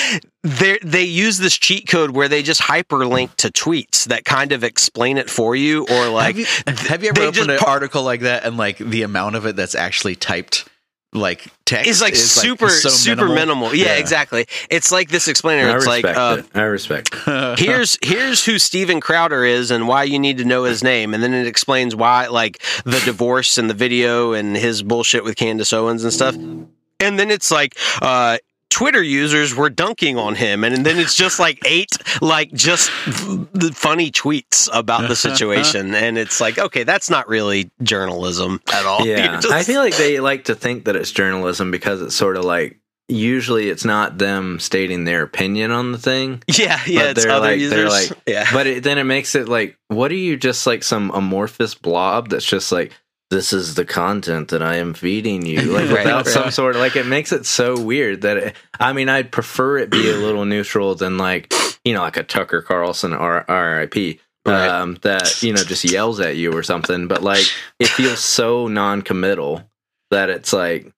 [0.44, 4.64] they they use this cheat code where they just hyperlink to tweets that kind of
[4.64, 8.04] explain it for you, or like have you, have you ever opened just an article
[8.04, 10.68] like that and like the amount of it that's actually typed
[11.14, 13.74] like text it's like is, super so super minimal.
[13.74, 13.96] Yeah, Yeah.
[13.98, 14.46] exactly.
[14.70, 15.70] It's like this explainer.
[15.70, 16.58] I It's respect like uh, it.
[16.58, 17.16] I respect.
[17.60, 21.22] here's here's who Steven Crowder is and why you need to know his name, and
[21.24, 25.72] then it explains why, like the divorce and the video and his bullshit with Candace
[25.74, 26.36] Owens and stuff.
[26.36, 28.38] And then it's like, uh,
[28.74, 33.72] Twitter users were dunking on him, and then it's just like eight, like just the
[33.76, 39.06] funny tweets about the situation, and it's like, okay, that's not really journalism at all.
[39.14, 42.36] Yeah, just- I feel like they like to think that it's journalism because it's sort
[42.36, 47.30] of like usually it's not them stating their opinion on the thing, yeah, yeah, they're
[47.30, 47.76] other like- users.
[47.78, 50.82] they're like- yeah, but it, then it makes it like, what are you just like
[50.84, 52.92] some amorphous blob that's just like.
[53.34, 56.82] This is the content that I am feeding you, like Right, without some sort of
[56.82, 56.96] like.
[56.96, 60.46] It makes it so weird that it, I mean, I'd prefer it be a little
[60.46, 61.52] neutral than like
[61.84, 64.20] you know, like a Tucker Carlson or RIP.
[64.46, 64.68] Right.
[64.68, 67.08] um, that you know just yells at you or something.
[67.08, 67.46] But like
[67.80, 69.64] it feels so non-committal
[70.12, 70.92] that it's like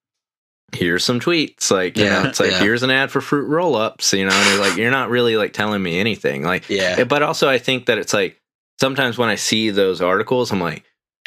[0.73, 2.59] here's some tweets like you Yeah, know it's like yeah.
[2.59, 5.81] here's an ad for fruit roll-ups you know and like you're not really like telling
[5.81, 7.03] me anything like Yeah.
[7.05, 8.41] but also i think that it's like
[8.81, 10.83] sometimes when i see those articles i'm like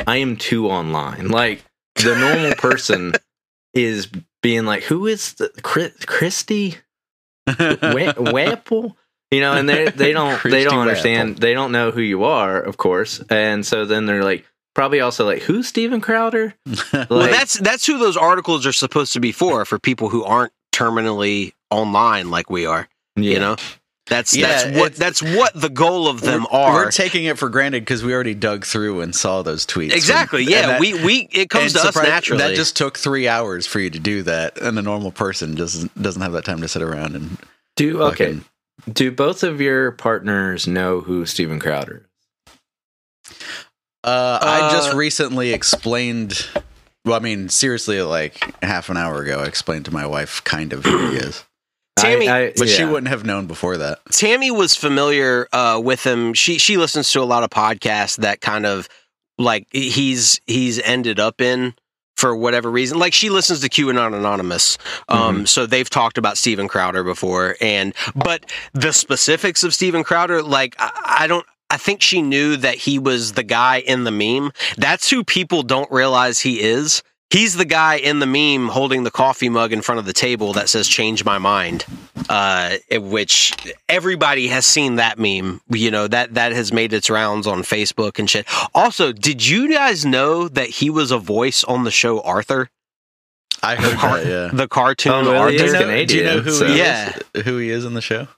[0.08, 1.64] i am too online like
[1.96, 3.12] the normal person
[3.74, 4.08] is
[4.42, 6.76] being like who is the Chris, christy
[7.46, 8.94] Wa- Wapple?
[9.30, 12.58] You know, and they they don't they don't understand they don't know who you are,
[12.60, 16.54] of course, and so then they're like probably also like who's Steven Crowder?
[16.92, 20.24] Like, well, that's that's who those articles are supposed to be for for people who
[20.24, 22.88] aren't terminally online like we are.
[23.16, 23.32] yeah.
[23.32, 23.56] You know,
[24.08, 26.72] that's Yeah, that's what that's what the goal of them we're, are.
[26.74, 29.92] We're taking it for granted because we already dug through and saw those tweets.
[29.92, 30.42] exactly.
[30.42, 30.58] And- Yeah.
[30.60, 32.42] and that- we we it comes and to us naturally.
[32.42, 36.00] That just took three hours for you to do that, and a normal person doesn't
[36.02, 37.36] doesn't have that time to sit around and
[37.76, 38.34] Do okay.
[38.34, 38.44] fucking-
[38.92, 42.06] Do both of your partners know who Steven Crowder?
[43.30, 43.36] is?
[44.04, 46.46] Uh, I Uh, just recently explained.
[47.04, 50.72] Well, I mean, seriously, like half an hour ago, I explained to my wife kind
[50.72, 51.44] of who he is,
[52.00, 54.00] Tammy- I, I, but she wouldn't have known before that.
[54.10, 56.34] Tammy was familiar uh, with him.
[56.34, 58.88] She she listens to a lot of podcasts that kind of
[59.38, 61.74] like he's he's ended up in
[62.16, 62.98] for whatever reason.
[62.98, 64.76] Like she listens to QAnon Anonymous,
[65.08, 70.42] um, so they've talked about Steven Crowder before, and but the specifics of Steven Crowder,
[70.42, 71.46] like I, I don't.
[71.70, 74.52] I think she knew that he was the guy in the meme.
[74.78, 77.02] That's who people don't realize he is.
[77.30, 80.54] He's the guy in the meme holding the coffee mug in front of the table
[80.54, 81.84] that says "Change my mind,"
[82.30, 83.52] uh, which
[83.88, 85.60] everybody has seen that meme.
[85.68, 88.46] You know that that has made its rounds on Facebook and shit.
[88.74, 92.70] Also, did you guys know that he was a voice on the show Arthur,
[93.62, 94.26] I heard car- that.
[94.26, 94.50] Yeah.
[94.56, 95.36] the cartoon Oh, really?
[95.36, 95.56] Arthur?
[95.58, 97.14] Do, you know, do you know who so- he Yeah.
[97.34, 97.42] is?
[97.44, 98.28] Who he is in the show?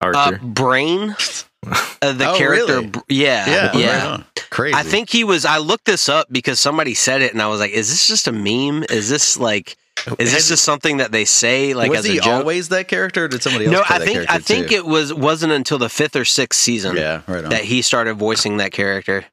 [0.00, 0.38] Uh, Arthur.
[0.42, 1.10] Brain,
[1.66, 2.66] uh, the Oh, character.
[2.80, 2.92] really?
[3.08, 3.90] Yeah, Yeah, yeah.
[3.98, 4.24] right on.
[4.50, 4.76] Crazy.
[4.78, 5.44] I think he was.
[5.44, 8.26] I looked this up because somebody said it, and I was like, "Is this just
[8.28, 8.84] a meme?
[8.90, 9.76] Is this like,
[10.18, 12.88] is this just something that they say like was as he a joke?" always that
[12.88, 13.24] character?
[13.24, 13.72] Or did somebody else?
[13.74, 14.74] no, play I think character I think too?
[14.76, 17.50] it was wasn't until the fifth or sixth season Yeah, right on.
[17.50, 19.24] that he started voicing that character.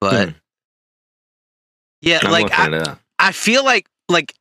[0.00, 0.34] But Hmm.
[2.00, 2.96] yeah, I'm like I.
[3.18, 4.34] I feel like like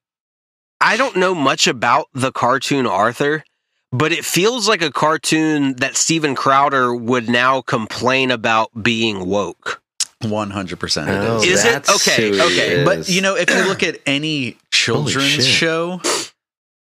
[0.79, 3.43] I don't know much about the cartoon Arthur,
[3.91, 9.81] but it feels like a cartoon that Steven Crowder would now complain about being woke.
[10.21, 11.09] One hundred percent.
[11.09, 11.59] Oh, It is.
[11.59, 11.71] Is it?
[11.71, 12.83] that's Okay, who okay.
[12.85, 15.99] But you know, if you look at any children's show,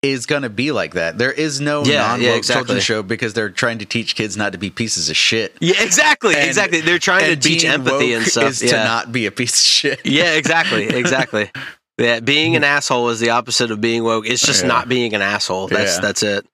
[0.02, 1.16] is going to be like that.
[1.16, 2.60] There is no Yeah, non-woke yeah, exactly.
[2.64, 5.56] children's show because they're trying to teach kids not to be pieces of shit.
[5.60, 6.80] Yeah, exactly, And- exactly.
[6.80, 8.50] They're trying to teach empathy and stuff.
[8.50, 10.00] Is to not be a piece of shit.
[10.04, 11.50] yeah, exactly, exactly.
[11.98, 14.26] Yeah, being an asshole is the opposite of being woke.
[14.28, 14.68] It's just Yeah.
[14.68, 15.68] not being an asshole.
[15.68, 16.00] That's Yeah.
[16.00, 16.46] that's it.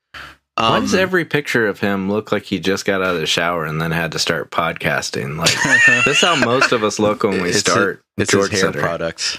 [0.59, 3.27] Why Um, does every picture of him look like he just got out of the
[3.27, 5.37] shower and then had to start podcasting?
[5.39, 5.55] Like
[6.05, 8.03] that's how most of us look when we It's start.
[8.17, 8.81] It's George his hair Center.
[8.85, 9.39] products.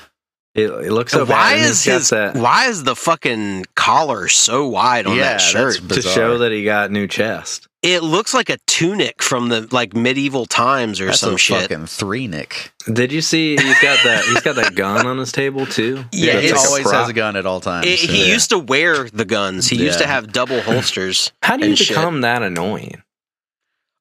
[0.56, 1.70] It, it looks so why bad.
[1.70, 5.90] is his that why is the fucking collar so wide on Yeah, that that's shirt?
[5.90, 7.68] to show that he got new chest?
[7.82, 11.62] It looks like a tunic from the like medieval times or That's some a shit.
[11.62, 12.74] fucking three Nick.
[12.92, 16.04] Did you see he's got that he's got that gun on his table too?
[16.12, 16.96] Yeah, he like always prop.
[16.96, 17.86] has a gun at all times.
[17.88, 18.34] It- he Yeah.
[18.34, 19.70] used to wear the guns.
[19.70, 21.32] He used to have double holsters.
[21.42, 21.90] How do you and shit.
[21.90, 23.02] become that annoying?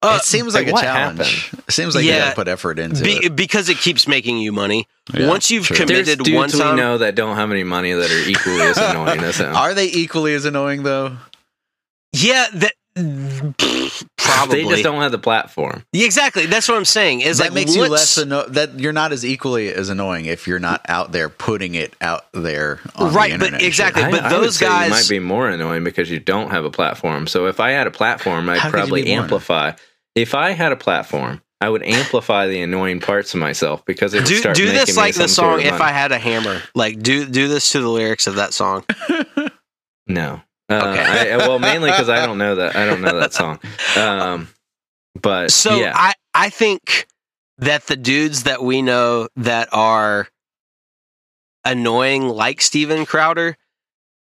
[0.02, 1.52] Uh, it seems like, like, a what challenge.
[1.66, 2.18] It seems like you Yeah.
[2.20, 3.34] got to put effort into be, it.
[3.36, 4.86] because it keeps making you money.
[5.12, 5.76] Yeah, Once you've true.
[5.76, 8.60] committed There's dudes one time, we know that don't have any money that are equally
[8.60, 9.54] as annoying as him.
[9.56, 11.16] Are they equally as annoying though?
[12.12, 12.72] yeah, that
[14.16, 15.84] probably They just don't have the platform.
[15.92, 16.46] Yeah, exactly.
[16.46, 17.20] That's what I'm saying.
[17.22, 20.46] Is that like makes you less anno- that you're not as equally as annoying if
[20.46, 23.68] you're not out there putting it out there on Right, the but internet shit.
[23.68, 24.02] exactly.
[24.04, 26.50] I, but I would those say you guys- might be more annoying because you don't
[26.50, 27.26] have a platform.
[27.26, 29.72] So if I had a platform, I'd How could you probably be more amplify.
[30.14, 34.18] If I had a platform, I would amplify the annoying parts of myself because it
[34.18, 35.84] would do start do this like the some sort song of "If money.
[35.84, 38.84] I Had a Hammer." Like do do this to the lyrics of that song.
[40.10, 40.40] No.
[40.68, 41.32] Uh, Okay.
[41.32, 42.76] I, well, mainly because I don't know that.
[42.76, 43.58] I don't know that song.
[43.96, 44.48] Um,
[45.20, 47.06] but So yeah, I I think
[47.58, 50.28] that the dudes that we know that are
[51.64, 53.56] annoying like Steven Crowder,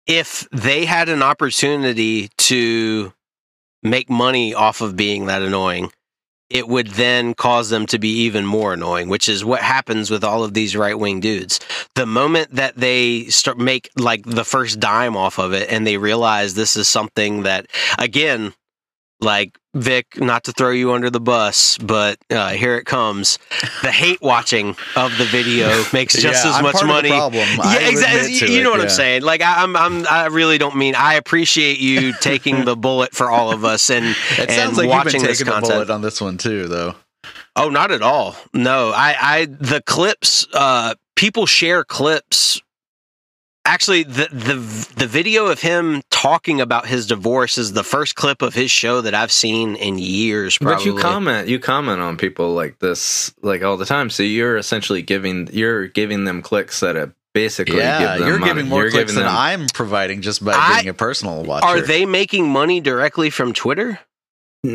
[0.05, 3.13] if they had an opportunity to
[3.83, 5.91] make money off of being that annoying,
[6.49, 10.23] it would then cause them to be even more annoying, which is what happens with
[10.23, 11.59] all of these right wing dudes.
[11.95, 15.97] The moment that they start make like the first dime off of it and they
[15.97, 17.67] realize this is something that
[17.99, 18.53] again,
[19.19, 23.37] like Vic, not to throw you under the bus, but uh, here it comes.
[23.81, 26.93] The hate watching of the video makes just Yeah, as I'm much part of the
[26.93, 27.09] money.
[27.09, 27.47] problem.
[27.63, 28.33] Yeah, exactly.
[28.33, 29.21] You, you know it, what I'm saying.
[29.23, 30.95] Like I, I'm, I'm, I really don't mean.
[30.95, 35.21] I appreciate you taking the bullet for all of us and It and like watching
[35.21, 35.71] this content.
[35.71, 36.95] bullet on this one too, though.
[37.55, 38.35] Oh, not at all.
[38.53, 42.61] No, I, I, the clips, uh, people share clips.
[43.67, 44.53] Actually, the the
[44.95, 49.01] the video of him talking about his divorce is the first clip of his show
[49.01, 50.57] that I've seen in years.
[50.57, 50.75] Probably.
[50.77, 54.09] But you comment, you comment on people like this, like all the time.
[54.09, 58.39] So you're essentially giving, you're giving them clicks that have basically yeah, give them you're
[58.39, 58.51] money.
[58.53, 61.43] giving more You're clicks giving than them- I'm providing just by I- being a personal
[61.43, 61.67] watcher.
[61.67, 63.99] Are they making money directly from Twitter?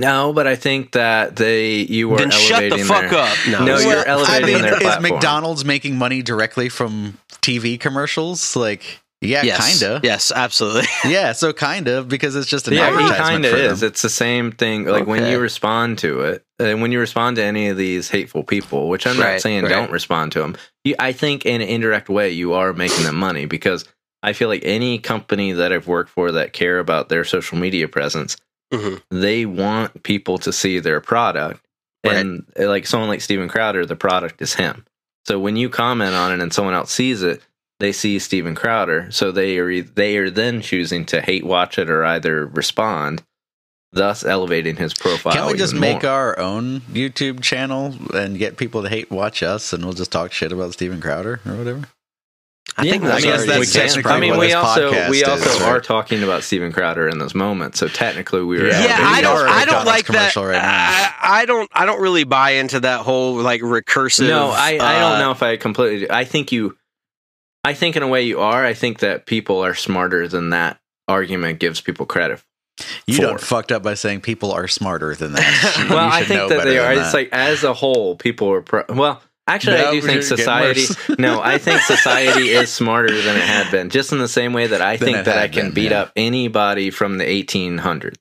[0.00, 3.36] No, but I think that they you are then shut the elevating fuck their- up.
[3.48, 5.00] No, No, Well, you're elevating I mean, their is.
[5.00, 8.56] McDonald's making money directly from TV commercials?
[8.56, 10.00] Like, yeah, yes, kinda.
[10.02, 10.88] Yes, absolutely.
[11.10, 13.80] Yeah, so kind of because it's just an Yeah, advertisement kind of for is.
[13.80, 13.88] them.
[13.88, 14.84] It's the same thing.
[14.86, 18.42] Like when you respond to it, and when you respond to any of these hateful
[18.44, 19.68] people, which I'm not saying right.
[19.68, 20.56] don't respond to them.
[20.84, 23.84] You, I think in an indirect way you are making them money because
[24.24, 27.88] I feel like any company that I've worked for that care about their social media
[27.88, 28.36] presence,
[28.72, 29.02] Mhm.
[29.10, 31.60] they want people to see their product.
[32.04, 32.16] Right.
[32.16, 34.84] And uh, like someone like Steven Crowder, the product is him.
[35.26, 37.40] So when you comment on it and someone else sees it,
[37.78, 39.10] they see Steven Crowder.
[39.12, 43.22] So they are e- they are then choosing to hate watch it or either respond,
[43.92, 45.32] thus elevating his profile.
[45.34, 46.10] Can't we just make more.
[46.12, 50.32] our own YouTube channel and get people to hate watch us, and we'll just talk
[50.32, 51.82] shit about Steven Crowder or whatever?
[52.76, 53.60] I think that's I guess already that's we can.
[53.62, 55.84] exists, technically I mean, what we this also podcast we also is, are right?
[55.84, 57.78] talking about Steven Crowder in those moments.
[57.78, 59.46] So technically, we were Yeah, yeah, I don't.
[59.46, 60.34] a I don't like that.
[60.36, 60.56] right.
[60.56, 61.68] I, I don't.
[61.74, 64.28] I don't really buy into that whole like recursive.
[64.28, 66.10] No, I, I uh, don't know if I completely.
[66.10, 66.76] I think you.
[67.64, 68.64] I think in a way you are.
[68.64, 72.42] I think that people are smarter than that argument gives people credit.
[73.06, 73.26] You Four.
[73.26, 75.86] done fucked up by saying people are smarter than that.
[75.90, 76.94] Well, I think that they than are.
[76.94, 77.04] that.
[77.04, 78.62] It's like as a whole, people are.
[78.62, 80.84] Pro- well, actually, No, I do think society.
[81.18, 83.90] no, I think society is smarter than it had been.
[83.90, 86.02] Just in the same way that I Than think that I can been, beat yeah.
[86.02, 88.16] up anybody from the 1800s.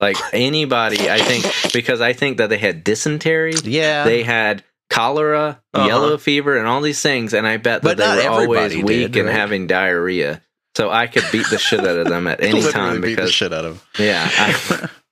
[0.00, 5.60] Like anybody, I think because I think that they had dysentery, yeah, they had cholera,
[5.72, 5.86] Uh-huh.
[5.86, 8.82] yellow fever, and all these things, and I bet But that they were always everybody
[8.84, 9.36] weak did, and right?
[9.36, 10.42] having diarrhea.
[10.76, 13.32] So I could beat the shit out of them at any time beat the because
[13.32, 13.82] shit out of.
[13.96, 14.06] them.
[14.06, 14.88] yeah, I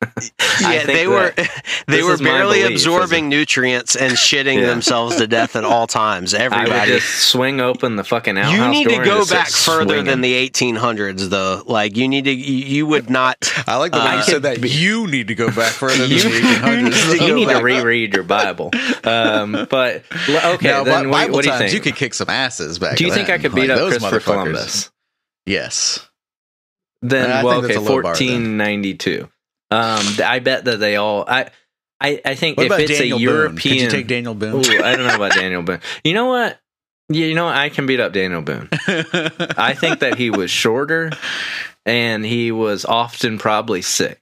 [0.60, 1.34] yeah, they were
[1.86, 4.66] they were barely absorbing nutrients and shitting yeah.
[4.66, 6.34] themselves to death at all times.
[6.34, 8.54] Everybody I would just swing open the fucking outhouse.
[8.54, 10.04] You need to go back further swinging.
[10.06, 11.62] than the 1800s, though.
[11.66, 13.52] Like you need to, you would not.
[13.66, 14.62] I like the way uh, you said that.
[14.62, 17.26] You need to go back further you, than the 1800s.
[17.26, 18.70] you need to reread your Bible.
[19.04, 21.72] Um, but okay, now, then what, what, do you think?
[21.72, 22.96] You could kick some asses back.
[22.96, 23.40] Do you think then?
[23.40, 24.90] I could beat like, up Christopher Columbus?
[25.46, 26.08] Yes.
[27.02, 29.28] Then well, okay, 1492.
[29.74, 31.24] Um, I bet that they all.
[31.26, 31.50] I
[32.00, 33.34] I, I think What if it's Daniel a Boone?
[33.34, 34.54] European, Could you take Daniel Boone?
[34.56, 35.80] Ooh, I don't know about Daniel Boone.
[36.04, 36.58] You know what?
[37.08, 37.56] Yeah, you know what?
[37.56, 38.68] I can beat up Daniel Boone.
[38.88, 41.10] I think that he was shorter,
[41.86, 44.20] and he was often probably sick.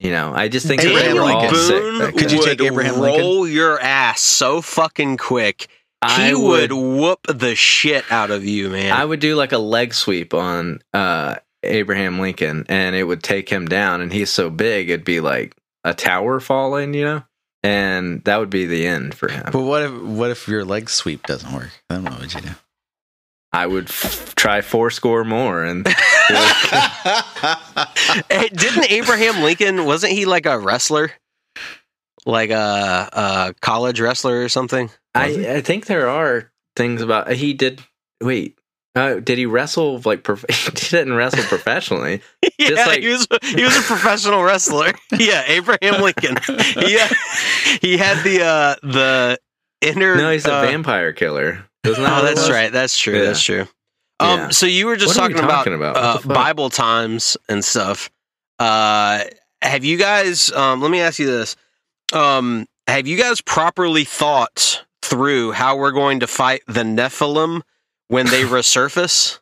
[0.00, 1.58] You know, I just think that they Abraham were all Lincoln.
[1.58, 1.82] sick.
[1.82, 3.20] Boone Could you take Abraham Lincoln?
[3.22, 5.68] roll your ass so fucking quick.
[6.02, 8.92] I he would whoop the shit out of you, man.
[8.92, 13.48] I would do like a leg sweep on uh, Abraham Lincoln, and it would take
[13.48, 14.00] him down.
[14.00, 17.22] And he's so big, it'd be like a tower falling, you know,
[17.62, 19.44] and that would be the end for him.
[19.52, 21.70] but what if what if your leg sweep doesn't work?
[21.88, 22.50] Then what would you do?
[23.52, 25.86] I would f- try four score more, and
[28.28, 31.12] Hey, didn't Abraham Lincoln wasn't he like a wrestler,
[32.26, 34.90] like a, a college wrestler or something?
[35.14, 37.80] I, I think there are things about he did.
[38.20, 38.58] Wait,
[38.96, 40.22] uh, did he wrestle like?
[40.22, 42.22] Prof- he didn't wrestle professionally.
[42.58, 44.92] yeah, like- he was he was a professional wrestler.
[45.18, 46.36] Yeah, Abraham Lincoln.
[46.76, 47.08] Yeah,
[47.80, 49.38] he had the uh the
[49.80, 50.16] inner.
[50.16, 51.64] No, he's a uh, vampire killer.
[51.84, 52.72] That Oh, that's right.
[52.72, 53.16] That's true.
[53.16, 53.24] Yeah.
[53.26, 53.66] That's true.
[54.18, 54.48] Um, Yeah.
[54.50, 56.24] so you were just are we talking about, about?
[56.24, 56.28] Uh.
[56.34, 58.10] Bible times and stuff.
[58.58, 59.24] Uh,
[59.62, 60.50] have you guys?
[60.52, 61.56] Um, let me ask you this.
[62.12, 67.62] Um, have you guys properly thought through how we're going to fight the Nephilim
[68.08, 69.38] when they resurface?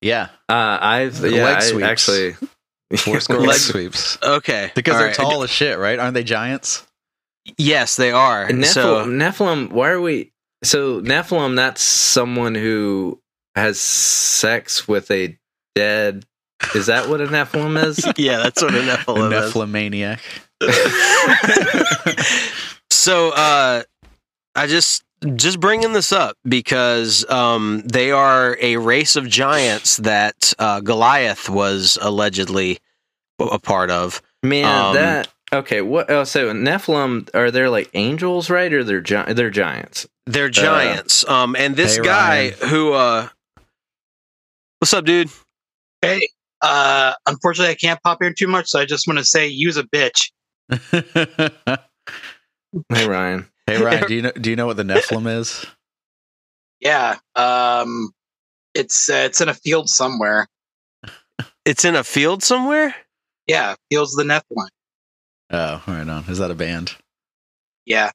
[0.00, 2.34] yeah, Uh, I've yeah, Leg I actually
[2.96, 5.16] four score Leg- leg sweeps Okay, because all they're right.
[5.16, 5.98] tall as shit, right?
[5.98, 6.86] Aren't they giants?
[7.56, 8.48] Yes, they are.
[8.48, 10.32] Nephilim, So Nephilim, why are we?
[10.62, 13.20] So Nephilim, that's someone who
[13.54, 15.38] has sex with a
[15.74, 16.24] dead.
[16.74, 18.06] Is that what a Nephilim is?
[18.18, 19.54] yeah, that's what a A Nephilim is.
[19.54, 20.20] Nephilimaniac.
[22.90, 23.82] so uh
[24.54, 25.02] i just
[25.36, 31.48] just bringing this up because um they are a race of giants that uh goliath
[31.48, 32.78] was allegedly
[33.38, 35.82] a part of Man, Um, that okay.
[35.82, 36.10] What?
[36.10, 38.72] Oh, so Nephilim are they like angels, right?
[38.72, 40.08] Or they're gi- they're giants?
[40.26, 43.28] they're giants um and this Hey, guy who uh
[44.78, 45.28] what's up dude
[46.02, 46.28] Hey,
[46.62, 49.76] uh, unfortunately, I can't pop here too much, so I just want to say, use
[49.76, 50.30] a bitch.
[52.88, 53.46] Hey Ryan.
[53.70, 55.64] Hey Ryan, do you know do you know what the Nephilim is?
[56.80, 57.18] Yeah.
[57.36, 58.10] Um,
[58.74, 60.48] it's uh, it's in a field somewhere.
[61.64, 62.94] It's in a field somewhere.
[63.46, 64.68] Yeah, fields of the Nephilim.
[65.50, 66.24] Oh, right on.
[66.28, 66.96] Is that a band?
[67.86, 68.10] Yeah.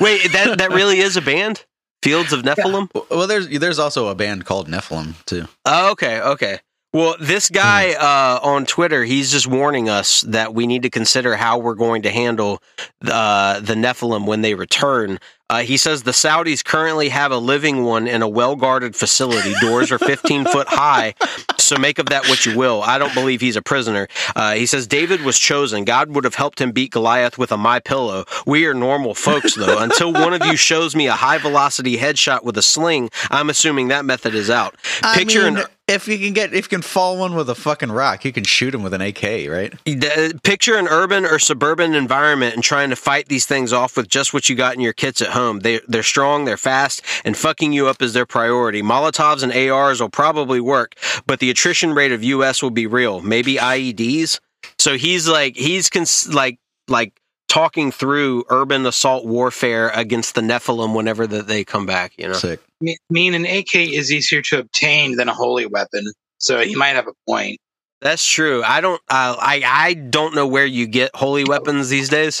[0.00, 1.64] Wait, that that really is a band?
[2.02, 2.88] Fields of Nephilim.
[3.10, 5.46] Well, there's there's also a band called Nephilim too.
[5.64, 6.60] Oh, okay, okay.
[6.94, 11.36] Well, this guy uh, on Twitter, he's just warning us that we need to consider
[11.36, 12.62] how we're going to handle
[13.02, 15.18] uh, the Nephilim when they return.
[15.50, 19.52] Uh, he says the Saudis currently have a living one in a well guarded facility.
[19.60, 21.14] Doors are 15 foot high,
[21.58, 22.82] so make of that what you will.
[22.82, 24.08] I don't believe he's a prisoner.
[24.34, 25.84] Uh, he says David was chosen.
[25.84, 28.24] God would have helped him beat Goliath with a my pillow.
[28.46, 29.78] We are normal folks, though.
[29.78, 33.88] Until one of you shows me a high velocity headshot with a sling, I'm assuming
[33.88, 34.76] that method is out.
[35.14, 37.54] Picture I mean, an if you can get if you can fall one with a
[37.54, 40.42] fucking rock, you can shoot him with an AK, right?
[40.42, 44.34] Picture an urban or suburban environment and trying to fight these things off with just
[44.34, 45.60] what you got in your kits at home.
[45.60, 48.82] They they're strong, they're fast, and fucking you up is their priority.
[48.82, 50.94] Molotovs and ARs will probably work,
[51.26, 53.20] but the attrition rate of US will be real.
[53.22, 54.40] Maybe IEDs.
[54.78, 57.18] So he's like he's cons- like like
[57.48, 62.12] talking through urban assault warfare against the Nephilim whenever that they come back.
[62.16, 62.34] You know.
[62.34, 62.60] Sick.
[62.82, 66.94] I mean, an AK is easier to obtain than a holy weapon, so he might
[66.94, 67.58] have a point.
[68.00, 68.62] That's true.
[68.62, 69.00] I don't.
[69.08, 72.40] Uh, I I don't know where you get holy weapons these days.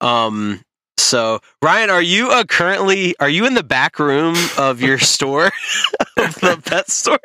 [0.00, 0.60] Um.
[0.98, 5.46] So Ryan, are you uh, currently are you in the back room of your store,
[6.16, 7.20] of the pet store?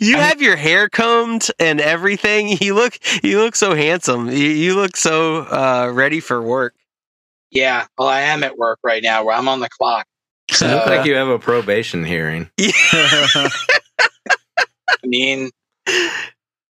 [0.00, 2.48] You have your hair combed and everything.
[2.60, 4.28] You look you look so handsome.
[4.28, 6.74] You, you look so uh, ready for work.
[7.50, 10.06] Yeah, well, I am at work right now, where I'm on the clock.
[10.50, 13.50] So You look like you have a probation hearing, I
[15.04, 15.50] mean,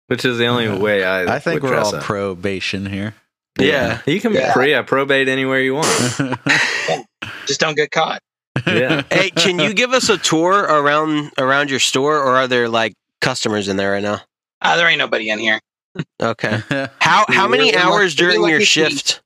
[0.07, 0.79] which is the only Yeah.
[0.79, 1.37] way I.
[1.37, 2.03] I think would we're all up.
[2.03, 3.15] probation here.
[3.59, 4.01] Yeah.
[4.07, 4.53] you can Yeah.
[4.53, 5.87] pro- yeah, probate anywhere you want.
[7.47, 8.23] just don't get caught.
[8.67, 9.03] Yeah.
[9.11, 12.95] Hey, can you give us a tour around around your store, or are there like
[13.21, 14.21] customers in there right now?
[14.63, 15.61] Ah, there ain't nobody in here.
[16.23, 16.63] Okay.
[17.01, 19.23] How how many We're- we're hours lucky- we're during lucky your if we- shift?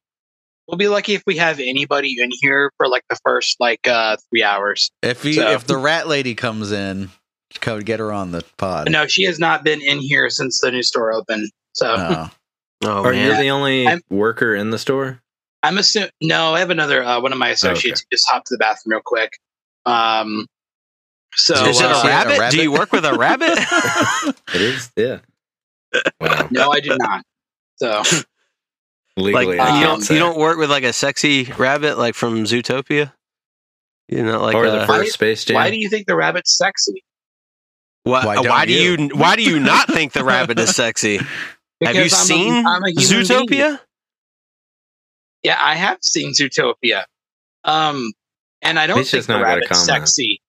[0.68, 4.16] We'll be lucky if we have anybody in here for like the first like uh
[4.30, 4.90] three hours.
[5.02, 7.10] if you So- if the rat lady comes in,
[7.60, 8.90] come get her on the pod.
[8.90, 11.50] No, she has not been in here since the new store opened.
[11.72, 12.30] So Oh.
[12.84, 15.21] Oh Are you the only I'm- worker in the store?
[15.62, 16.10] I'm assuming.
[16.20, 18.92] No, I have another uh, one of my associates who just hopped to the bathroom
[18.92, 19.38] real quick.
[19.86, 20.46] Um,
[21.34, 22.38] so Is it uh, a is it a rabbit?
[22.38, 22.56] rabbit?
[22.56, 23.58] Do you work with a rabbit?
[24.54, 24.92] It is.
[24.96, 25.18] Yeah.
[26.20, 26.48] Wow.
[26.50, 27.24] no, I do not.
[27.76, 28.02] So
[29.16, 30.14] like Legally, you don't say.
[30.14, 33.12] you don't work with like a sexy rabbit like from Zootopia?
[34.08, 35.54] You know, like or uh, the first Space Jam.
[35.54, 37.02] why do you think the rabbit's sexy?
[38.04, 38.96] why, Why why, don't you?
[38.96, 39.08] you?
[39.14, 41.18] why do you not think the rabbit is sexy?
[41.82, 43.78] Have you I'm seen I'm a human being.
[45.42, 45.44] Zootopia?
[45.44, 47.04] Yeah, I have seen Zootopia.
[47.64, 48.12] Um,
[48.62, 49.86] and I don't He's think just the not rabbit's comment.
[49.86, 50.40] sexy.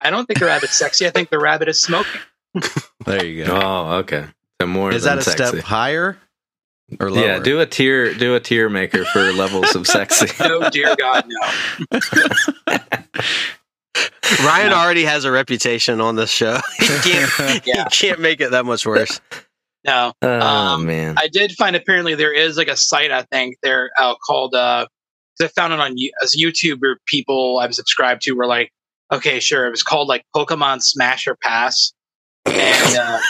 [0.00, 1.06] I don't think the rabbit's sexy.
[1.06, 2.20] I think the rabbit is smoking.
[3.06, 3.58] There you go.
[3.62, 4.26] Oh, okay.
[4.60, 5.46] So more Is that than a sexy.
[5.46, 6.18] step higher
[7.00, 7.24] or lower?
[7.24, 8.12] Yeah, do a tier.
[8.12, 10.26] Do a tier maker for levels of sexy.
[10.38, 12.78] No, dear God, no.
[14.44, 16.58] Ryan already has a reputation on this show.
[16.78, 17.66] he can't.
[17.66, 17.84] Yeah.
[17.90, 19.20] He can't make it that much worse.
[19.84, 20.12] No.
[20.22, 21.16] Oh Um, man.
[21.18, 24.86] I did find apparently there is like a site I think there uh, called uh
[25.38, 28.70] 'cause I found it on You- as YouTube where people I'm subscribed to were like,
[29.12, 31.92] okay, sure, it was called like Pokemon Smash or Pass,
[32.46, 33.20] and uh,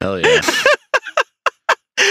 [0.00, 0.40] Hell yeah.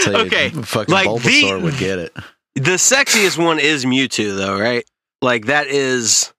[0.08, 2.14] Okay, fucking like Bulbasaur the- would get it.
[2.56, 4.84] The sexiest one is Mewtwo, though, right?
[5.22, 6.34] Like that is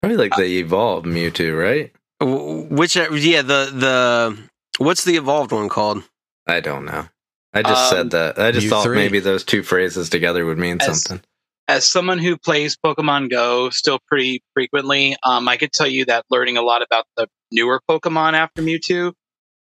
[0.00, 1.92] Probably like they evolved Mewtwo, right?
[2.24, 4.38] W- which yeah the the
[4.78, 6.02] what's the evolved one called?
[6.46, 7.08] I don't know.
[7.54, 8.38] I just Um, said that.
[8.38, 8.96] I just you thought three.
[8.96, 11.22] maybe those two phrases together would mean As- something.
[11.68, 16.24] as someone who plays Pokemon Go still pretty frequently, um, I could tell you that
[16.30, 19.12] learning a lot about the newer Pokemon after Mewtwo,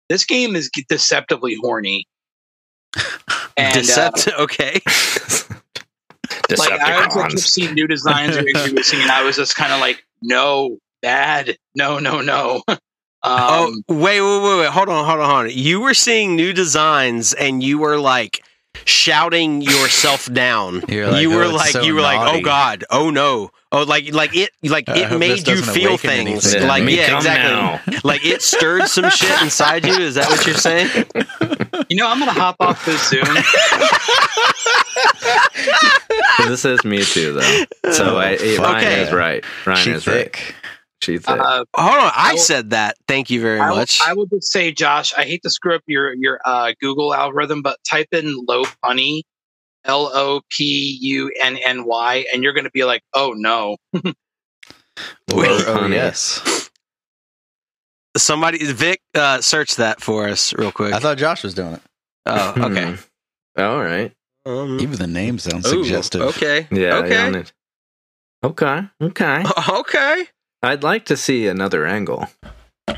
[0.09, 2.07] this game is deceptively horny.
[3.57, 4.81] And uh, okay.
[4.85, 4.91] like
[6.49, 7.39] I was like, kept Decepticons.
[7.47, 11.99] seeing new designs or introducing, and I was just kind of like, no, bad, no,
[11.99, 12.63] no, no.
[12.67, 12.77] um,
[13.23, 14.69] oh wait, wait, wait, wait!
[14.71, 15.49] Hold on, hold on, hold on.
[15.51, 18.43] You were seeing new designs, and you were like
[18.85, 20.81] shouting yourself down.
[20.89, 23.51] You're like, you "Oh, were it's like, so you were like, oh god, oh no,
[23.71, 26.45] oh like, like it, like I it made you feel things.
[26.53, 26.67] anything.
[26.67, 27.51] Like Me yeah, exactly.
[27.51, 27.99] now.
[28.03, 29.93] Like it stirred some shit inside you.
[29.93, 30.89] Is that what you're saying?
[31.89, 33.23] you know, I'm gonna hop off this soon.
[36.47, 37.33] This is Mewtwo
[37.83, 37.91] though.
[37.91, 39.01] So I, eh, Ryan Okay.
[39.03, 39.43] is right.
[39.65, 40.35] Ryan She is thick.
[40.35, 40.55] right.
[41.01, 41.39] She's thick.
[41.39, 42.95] Uh, Hold on, I I- said that.
[43.07, 44.01] Thank you very I, will- much.
[44.05, 47.61] I will just say, Josh, I hate to screw up your your uh, Google algorithm,
[47.61, 49.23] but type in low funny
[49.85, 53.77] L O P U N N Y, and you're going to be like, oh no.
[53.93, 54.13] Wait,
[55.67, 56.69] oh, yes.
[58.17, 60.93] Somebody, Vic, uh, search that for us real quick.
[60.93, 61.81] I thought Josh was doing it.
[62.25, 62.95] oh, okay.
[63.57, 63.61] Hmm.
[63.61, 64.11] All right.
[64.45, 66.21] Um, Even the name sounds ooh, suggestive.
[66.21, 66.67] Okay.
[66.71, 66.95] Yeah.
[66.97, 67.09] Okay.
[67.11, 67.53] yeah, on it.
[68.43, 68.81] Okay.
[69.01, 69.43] Okay.
[69.69, 70.25] Okay.
[70.63, 72.27] I'd like to see another angle.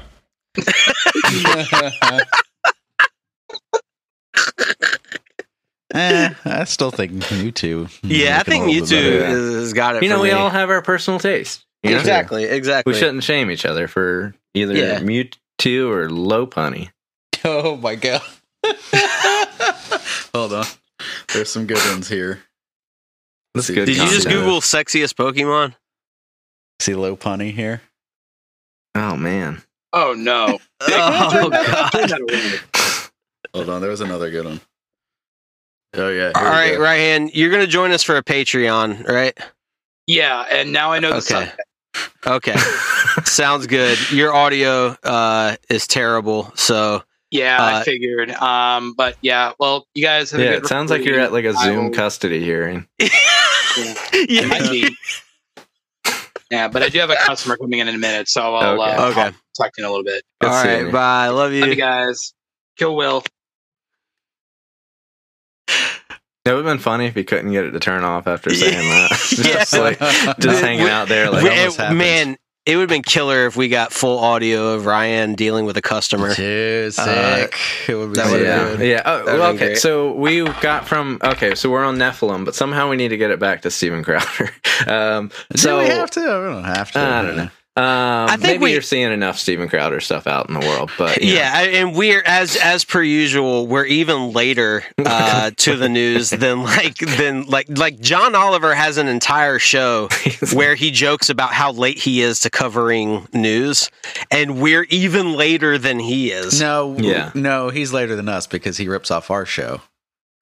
[5.93, 7.99] eh, I still think you Mewtwo.
[8.03, 9.20] Yeah, I think a you little two better.
[9.20, 9.60] better.
[9.60, 10.03] has got it.
[10.03, 10.34] You know, for we me.
[10.34, 11.66] all have our personal taste.
[11.84, 11.99] you know?
[11.99, 12.93] exactly, exactly.
[12.93, 14.99] We shouldn't shame each other for either Yeah.
[14.99, 16.89] Mewtwo or Lopunny.
[17.45, 18.22] Oh my god.
[20.34, 20.66] Hold on.
[21.32, 22.41] There's some good ones here.
[23.53, 23.86] That's See, good.
[23.86, 24.28] Did you just.
[24.28, 25.76] Google sexiest Pokemon?
[26.80, 27.82] See Lopunny here.
[28.95, 29.61] Oh man.
[29.93, 30.59] Oh no.
[30.82, 33.01] Oh Turn that- turn god.
[33.53, 34.61] Hold on, there was another good one.
[35.95, 36.32] Oh yeah.
[36.36, 36.84] All right, here right, go.
[36.84, 37.32] right hand.
[37.34, 39.36] You're gonna join us for a Patreon, right?
[40.05, 41.25] Yeah, and now I know the Okay.
[41.47, 41.61] subject.
[42.28, 42.55] Okay,
[43.25, 43.97] sounds good.
[44.11, 48.30] Your audio uh, is terrible, so Yeah, Uh, I figured.
[48.32, 50.39] Um, but yeah, well, you guys have.
[50.39, 52.88] a yeah, good it sounds like you're at like a Zoom will- custody hearing.
[52.99, 53.11] It
[54.30, 54.89] yeah.
[56.52, 56.56] Might be.
[56.56, 58.91] Yeah, but I do have a customer coming in in a minute, so I'll, Okay.
[58.95, 59.22] uh, Okay.
[59.22, 60.24] I'll talk to you in a little bit.
[60.41, 60.91] Good All you.
[60.91, 61.28] bye.
[61.30, 61.62] Love you.
[61.62, 62.34] Love you guys.
[62.78, 63.24] Kill Will.
[65.70, 68.72] It would have been funny if he couldn't get it to turn off after saying
[68.89, 69.12] that.
[69.38, 69.54] Yeah.
[69.60, 70.00] just like
[70.39, 72.38] just hanging out there like We- almost it- man,
[72.68, 75.82] it would have been killer if we got full audio of Ryan dealing with a
[75.82, 76.36] customer.
[76.36, 77.07] Dude, sick.
[77.07, 77.47] Uh,
[77.88, 78.88] it would be that so yeah, good.
[78.88, 79.01] yeah.
[79.05, 79.68] Oh, well, okay.
[79.68, 79.78] great.
[79.78, 81.55] So we got from okay.
[81.55, 84.51] So we're on Nephilim, but somehow we need to get it back to Steven Crowder.
[84.86, 86.20] Um, Do so we have to?
[86.20, 86.99] We don't have to.
[86.99, 87.49] I don't know.
[87.78, 91.21] Um, think maybe we- you're seeing enough Steven Crowder stuff out in the world, but
[91.21, 91.39] you know.
[91.39, 96.63] Yeah, and we're as as per usual, we're even later uh, to the news than
[96.63, 100.09] like than like like John Oliver has an entire show
[100.53, 103.89] where he jokes about how late he is to covering news,
[104.32, 106.59] and we're even later than he is.
[106.59, 107.32] No, Yeah.
[107.36, 109.82] no, he's later than us because he rips off our show.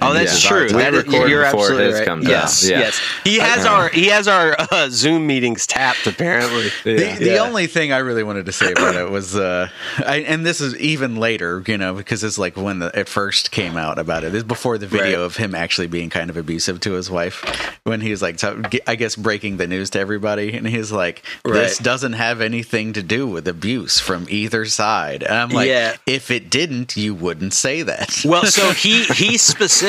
[0.02, 0.50] Oh, that's Yeah.
[0.50, 0.64] true.
[0.66, 2.06] We That is- you're before absolutely right.
[2.06, 2.70] comes yes, out.
[2.72, 2.80] Yeah.
[2.80, 3.02] yes.
[3.24, 6.06] He has our he has our uh, Zoom meetings tapped.
[6.08, 7.14] Apparently, Yeah.
[7.16, 7.38] The, the Yeah.
[7.44, 9.70] only thing I really wanted to say about it was, uh,
[10.06, 13.52] I, and this is even later, you know, because it's like when the, it first
[13.52, 14.36] came out about it.
[14.36, 15.26] It's before the video Right.
[15.26, 17.42] of him actually being kind of abusive to his wife
[17.86, 20.52] when he was like, t- I guess, breaking the news to everybody.
[20.58, 21.84] And he's like, this Right.
[21.84, 25.24] doesn't have anything to do with abuse from either side.
[25.24, 25.96] And I'm like, Yeah.
[26.06, 28.22] if it didn't, you wouldn't say that.
[28.26, 29.83] Well, so he he specifically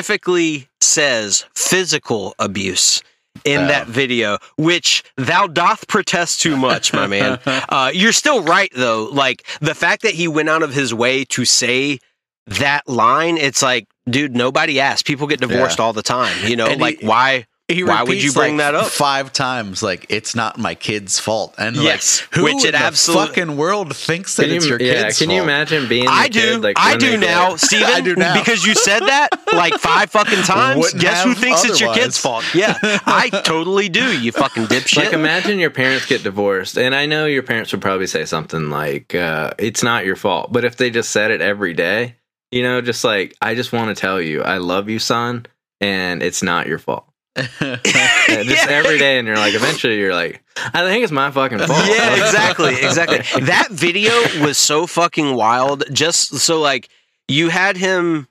[0.80, 3.02] says physical abuse
[3.44, 3.66] in Oh.
[3.66, 7.38] that video, which thou doth protest too much, my man.
[7.68, 9.08] Uh, you're still right though.
[9.10, 11.98] Like the fact that he went out of his way to say
[12.46, 15.06] that line, it's like, dude, nobody asked.
[15.06, 16.46] People get divorced all the time.
[16.46, 17.46] You know, And he- like why?
[17.68, 18.88] He Why would you bring like, that up?
[18.88, 19.82] five times?
[19.82, 23.28] Like it's not my kid's fault, and Yes, like who which in it the absolute-
[23.28, 25.44] fucking world thinks that Can it's your yeah, kid's can you fault?
[25.48, 26.06] imagine being?
[26.06, 26.40] I do.
[26.40, 27.86] Kid, like, I do now, get- Steven.
[27.86, 28.34] I do now.
[28.34, 30.78] Because you said that like five fucking times.
[30.80, 32.44] Wouldn't Guess who have thinks it's your kid's fault?
[32.54, 34.12] Yeah, I totally do.
[34.20, 34.98] You fucking dipshit.
[34.98, 38.68] Like, imagine your parents get divorced, and I know your parents would probably say something
[38.68, 42.16] like, uh, "It's not your fault," but if they just said it every day,
[42.50, 45.46] you know, just like, "I just want to tell you, I love you, son,
[45.80, 47.06] and it's not your fault."
[47.36, 47.48] And
[48.48, 48.66] just Yeah.
[48.70, 52.14] every day, and you're like, eventually, you're like, "I think it's my fucking fault." yeah,
[52.24, 53.18] exactly, exactly.
[53.42, 54.12] That video
[54.44, 55.84] was so fucking wild.
[55.92, 56.88] Just so like
[57.28, 58.28] you had him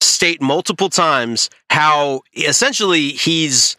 [0.00, 3.76] state multiple times how essentially he's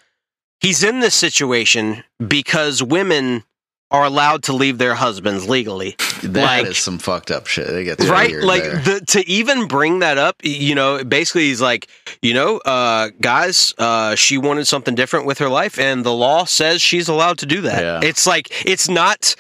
[0.60, 3.44] he's in this situation because women
[3.92, 5.96] are allowed to leave their husbands legally.
[6.24, 7.68] That is Like- some fucked up shit.
[7.70, 11.88] It gets right like the to even bring that up you know basically he's like
[12.22, 16.46] you know uh guys uh she wanted something different with her life and the law
[16.46, 18.08] says she's allowed to do that Yeah.
[18.10, 19.36] it's like it's not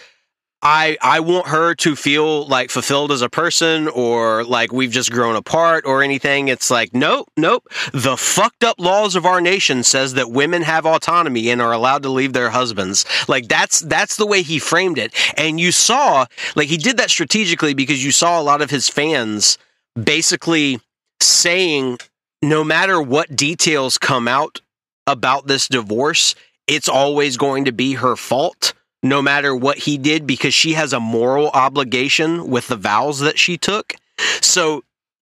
[0.63, 5.11] I I want her to feel like fulfilled as a person or like we've just
[5.11, 6.49] grown apart or anything.
[6.49, 7.67] It's like nope, nope.
[7.93, 12.03] The fucked up laws of our nation says that women have autonomy and are allowed
[12.03, 13.05] to leave their husbands.
[13.27, 15.13] Like that's that's the way he framed it.
[15.37, 18.87] And you saw like he did that strategically because you saw a lot of his
[18.87, 19.57] fans
[20.01, 20.79] basically
[21.19, 21.97] saying
[22.43, 24.61] no matter what details come out
[25.07, 26.35] about this divorce,
[26.67, 28.73] it's always going to be her fault
[29.03, 33.39] no matter what he did because she has a moral obligation with the vows that
[33.39, 33.95] she took.
[34.41, 34.83] So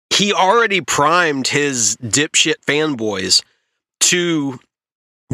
[0.09, 3.43] he already primed his dipshit fanboys
[4.01, 4.59] to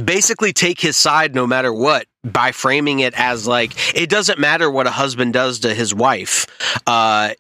[0.04, 4.70] basically take his side no matter what by framing it as like it doesn't matter
[4.70, 6.46] what a husband does to his wife.
[6.86, 7.34] Uh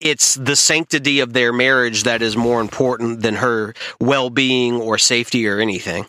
[0.00, 5.48] it's the sanctity of their marriage that is more important than her well-being or safety
[5.48, 6.04] or anything.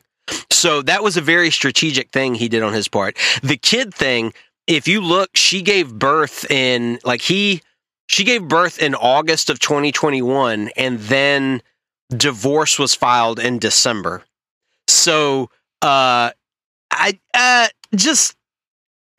[0.49, 3.17] So that was a very strategic thing he did on his part.
[3.43, 4.33] The kid thing,
[4.67, 7.61] if you look, she gave birth in like he
[8.07, 11.61] she gave birth in August of 2021 and then
[12.09, 14.23] divorce was filed in December.
[14.87, 15.49] So
[15.81, 16.31] uh
[16.91, 18.35] I uh just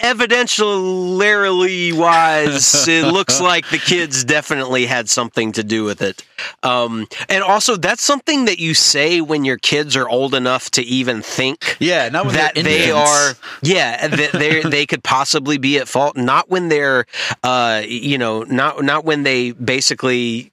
[0.00, 6.24] evidentially wise it looks like the kids definitely had something to do with it
[6.62, 10.82] um, and also that's something that you say when your kids are old enough to
[10.82, 15.78] even think Yeah, not when that they're are yeah that they they could possibly be
[15.78, 17.06] at fault not when they're
[17.42, 20.52] uh you know not not when they basically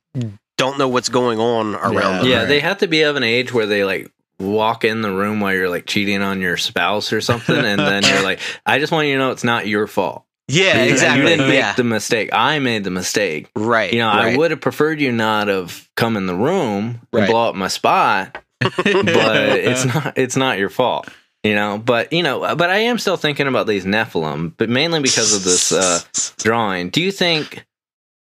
[0.55, 2.17] don't know what's going on around Yeah.
[2.21, 2.47] them yeah, right.
[2.47, 4.09] they have to be of an age where they like
[4.43, 8.03] walk in the room while you're like cheating on your spouse or something, and then
[8.03, 10.25] you're like, I just want you to know it's not your fault.
[10.47, 12.29] yeah You- exactly You didn't make yeah the mistake.
[12.33, 13.49] I made the mistake.
[13.55, 14.33] right You know, right.
[14.33, 17.67] I would have preferred you not have come in the room and blow up my
[17.69, 21.07] spot, but it's not it's not your fault.
[21.43, 25.01] You know, but you know, but I am still thinking about these Nephilim, but mainly
[25.01, 25.99] because of this uh,
[26.37, 26.89] drawing.
[26.89, 27.65] Do you think?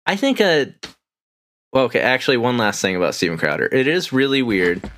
[0.07, 0.74] I think a.
[1.72, 2.00] Well, okay.
[2.00, 3.68] Actually, one last thing about Steven Crowder.
[3.70, 4.90] It is really weird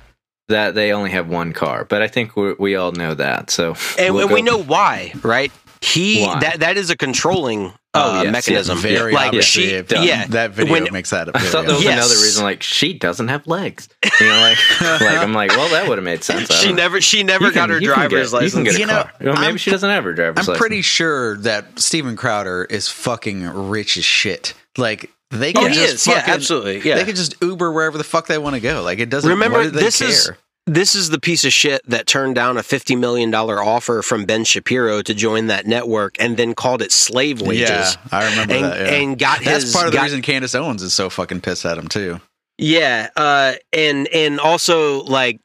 [0.49, 3.49] that they only have one car, but I think we we all know that.
[3.49, 5.51] So, and, we'll and we know why, right?
[5.81, 6.39] He Why?
[6.41, 8.77] that that is a controlling Oh, uh, yes, mechanism.
[8.77, 9.63] yes, very like obviously.
[9.63, 10.27] she, it- yeah.
[10.27, 11.29] that video When- makes that.
[11.35, 11.93] I thought there was Yes.
[11.93, 13.87] another reason, like she doesn't have legs.
[14.19, 16.49] You know, like, like I'm like, well, that would have made sense.
[16.61, 16.75] She know.
[16.75, 18.69] never she never You got can- her you can driver's get- You can license.
[18.69, 19.13] get a You know, car.
[19.21, 20.57] Well, maybe I'm- she doesn't have her driver's I'm license.
[20.59, 24.53] pretty sure that Steven Crowder is fucking rich as shit.
[24.77, 26.07] Like they oh, can he just is.
[26.07, 26.81] Yeah, absolutely.
[26.81, 26.95] Yeah.
[26.95, 28.81] They can just Uber wherever the fuck they want to go.
[28.81, 29.29] Like it doesn't.
[29.29, 29.51] Matter.
[29.51, 30.09] Remember, do this care?
[30.09, 30.31] is
[30.65, 34.25] this is the piece of shit that turned down a fifty million dollar offer from
[34.25, 37.69] Ben Shapiro to join that network, and then called it slave wages.
[37.69, 38.79] Yeah, I remember and, that.
[38.79, 38.93] Yeah.
[38.95, 41.65] and got That's his part of the got- reason Candace Owens is so fucking pissed
[41.65, 42.19] at him too.
[42.57, 45.39] Yeah, uh, and and also like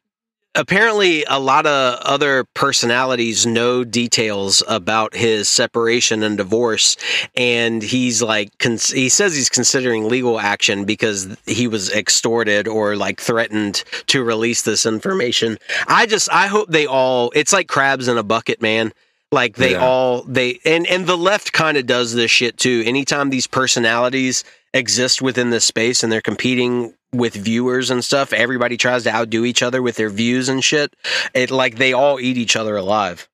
[0.54, 6.96] apparently a lot of other personalities know details about his separation and divorce,
[7.36, 12.96] and he's like cons- he says he's considering legal action because he was extorted or
[12.96, 15.58] like threatened to release this information.
[15.86, 18.92] I just I hope they all it's like crabs in a bucket, man.
[19.32, 19.84] Like they Yeah.
[19.84, 22.82] all they and and the left kind of does this shit too.
[22.86, 28.76] Anytime these personalities exist within this space and they're competing with viewers and stuff, everybody
[28.76, 30.94] tries to outdo each other with their views and shit.
[31.34, 33.28] It like they all eat each other alive.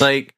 [0.00, 0.34] like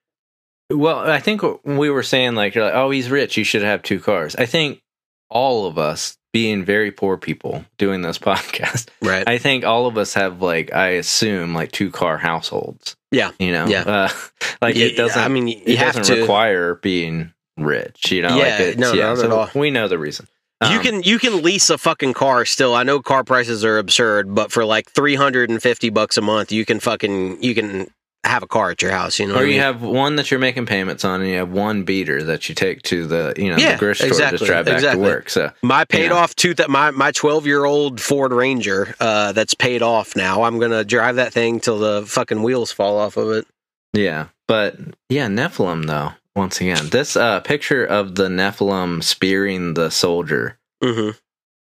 [0.70, 3.82] well i think we were saying like, you're like oh he's rich you should have
[3.82, 4.82] two cars i think
[5.30, 9.26] all of us being very poor people doing this podcast Right.
[9.26, 13.30] i think all of us have like i assume like two car households Yeah.
[13.38, 13.80] you know Yeah.
[13.82, 14.08] uh,
[14.62, 16.20] like Yeah, it doesn't I mean, you it have doesn't to.
[16.20, 19.48] require being rich you know Yeah, like it's, no, yeah not so at all.
[19.54, 20.28] we know the reason
[20.62, 22.74] you Um, can you can lease a fucking car still.
[22.74, 26.80] I know car prices are absurd, but for like 350 bucks a month, you can
[26.80, 27.88] fucking you can
[28.24, 29.36] have a car at your house, you know.
[29.36, 29.60] or you mean?
[29.60, 32.82] have one that you're making payments on, and you have one beater that you take
[32.82, 35.04] to the you know Yeah, the grocery store exactly, to drive back exactly.
[35.04, 35.30] to work.
[35.30, 36.16] So My paid Yeah.
[36.16, 40.42] off two that my my twelve year old Ford Ranger uh, that's paid off now.
[40.42, 43.46] I'm gonna drive that thing till the fucking wheels fall off of it.
[43.92, 44.76] yeah, but
[45.08, 46.12] yeah, Nephilim though.
[46.38, 50.58] Once again, this uh, picture of the Nephilim spearing the soldier.
[50.82, 51.10] hmm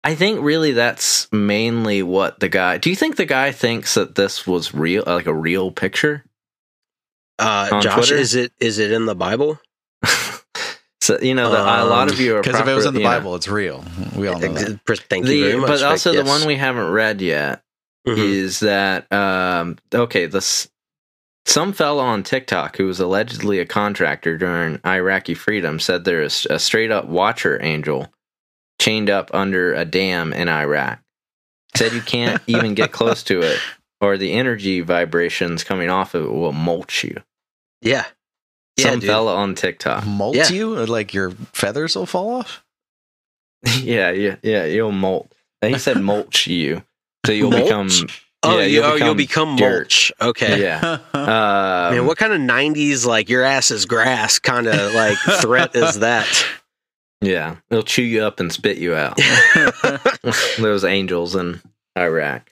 [0.03, 2.78] I think really that's mainly what the guy.
[2.78, 6.24] Do you think the guy thinks that this was real, like a real picture?
[7.38, 8.15] Uh, Josh, Twitter?
[8.15, 9.59] is it is it in the Bible?
[11.01, 13.01] so you know, the, a lot of you are Because if it was in the
[13.01, 13.84] proper- you know, Bible, it's real.
[14.15, 14.80] We all know that.
[15.09, 15.67] Thank you the- very much.
[15.67, 16.39] but also Vic, the yes.
[16.39, 17.63] one we haven't read yet
[18.07, 18.17] Mhm.
[18.17, 20.70] is that um okay this
[21.50, 26.45] some fellow on TikTok who was allegedly a contractor during Iraqi freedom said there is
[26.50, 28.12] a straight up watcher angel
[28.80, 31.00] chained up under a dam in Iraq.
[31.76, 33.60] Said you can't even get close to it
[34.02, 37.18] or the energy vibrations coming off of it will mulch you.
[37.82, 38.06] yeah,
[38.78, 39.10] yeah, Some dude.
[39.10, 40.06] fella on TikTok.
[40.06, 40.47] Molt Yeah.
[40.50, 40.86] you?
[40.86, 42.64] Like your feathers will fall off?
[43.82, 45.32] yeah, yeah, yeah, you'll molt.
[45.62, 46.84] And he said mulch you.
[47.26, 47.64] So you'll Mulch?
[47.66, 47.89] become
[48.44, 49.80] Oh, yeah, you, oh, you'll become dirt.
[49.82, 50.12] mulch.
[50.22, 50.62] Okay.
[50.62, 51.00] Yeah.
[51.14, 55.76] Um, Man, what kind of '90s like your ass is grass kind of like threat
[55.76, 56.28] is that?
[57.22, 59.20] Yeah, they'll chew you up and spit you out.
[60.58, 61.62] Those angels in
[61.98, 62.52] Iraq.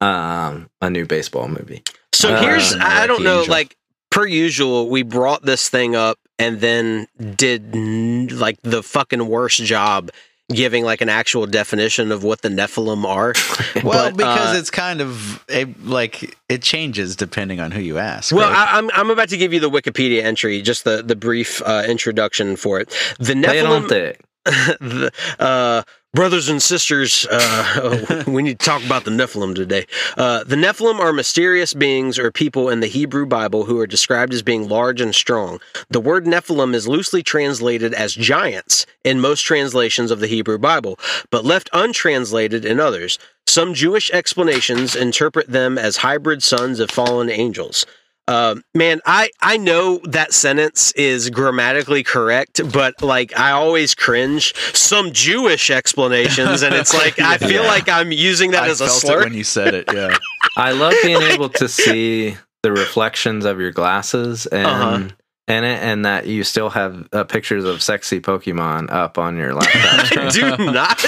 [0.00, 1.82] Um, a new baseball movie.
[2.12, 3.52] So Uh, here's I don't know Angel.
[3.52, 3.76] like
[4.10, 9.62] per usual we brought this thing up and then did n- like the fucking worst
[9.64, 10.10] job
[10.52, 13.34] giving like an actual definition of what the Nephilim are.
[13.84, 17.98] well, But, because uh, it's kind of a, like it changes depending on who you
[17.98, 18.34] ask.
[18.34, 18.68] Well, right?
[18.72, 21.84] I, I'm I'm about to give you the Wikipedia entry, just the the brief uh,
[21.86, 22.88] introduction for it.
[23.18, 23.88] The Play it on Nephilim.
[23.88, 24.20] thick.
[24.44, 25.82] the, uh,
[26.14, 29.86] brothers and sisters, uh, we need to talk about the Nephilim today.
[30.16, 34.32] Uh, the Nephilim are mysterious beings or people in the Hebrew Bible who are described
[34.32, 35.60] as being large and strong.
[35.90, 40.98] The word Nephilim is loosely translated as giants in most translations of the Hebrew Bible,
[41.30, 43.18] but left untranslated in others.
[43.46, 47.86] Some Jewish explanations interpret them as hybrid sons of fallen angels.
[48.28, 54.54] Uh, man, I I know that sentence is grammatically correct, but like I always cringe
[54.74, 57.68] some Jewish explanations, and it's like I feel Yeah.
[57.68, 59.20] like I'm using that I as a felt slur.
[59.22, 59.86] it when you said it.
[59.92, 60.16] Yeah.
[60.58, 65.08] I love being able to see the reflections of your glasses and Uh-huh.
[65.46, 69.54] and it, and that you still have uh, pictures of sexy Pokemon up on your
[69.54, 71.02] laptop I do not.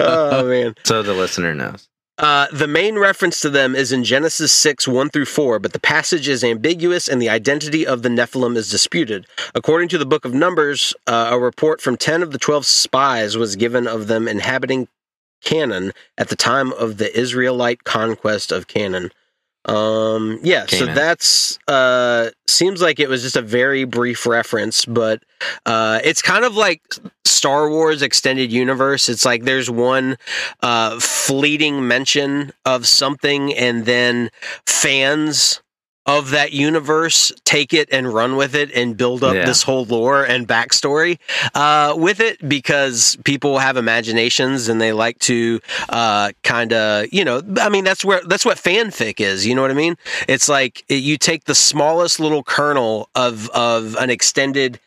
[0.00, 0.74] oh man.
[0.84, 1.88] so the listener knows.
[2.20, 5.80] Uh, the main reference to them is in Genesis 6, 1 through 4, but the
[5.80, 9.26] passage is ambiguous and the identity of the Nephilim is disputed.
[9.54, 13.38] According to the book of Numbers, uh, a report from 10 of the 12 spies
[13.38, 14.86] was given of them inhabiting
[15.42, 19.12] Canaan at the time of the Israelite conquest of Canaan.
[19.66, 20.94] Um, yeah, so Canaan.
[20.94, 25.22] that's uh seems like it was just a very brief reference, but
[25.66, 26.82] uh it's kind of like
[27.26, 29.08] Star Wars extended universe.
[29.08, 30.16] It's like there's one
[30.62, 34.30] uh fleeting mention of something and then
[34.66, 35.60] fans
[36.06, 39.44] of that universe take it and run with it and build up Yeah.
[39.44, 41.18] this whole lore and backstory
[41.54, 47.24] uh, with it because people have imaginations and they like to uh, kind of you
[47.24, 49.96] know I mean that's where that's what fanfic is you know what I mean
[50.26, 54.80] it's like it- you take the smallest little kernel of of an extended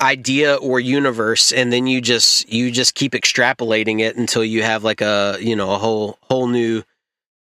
[0.00, 4.82] idea or universe and then you just you just keep extrapolating it until you have
[4.82, 6.82] like a you know a whole whole new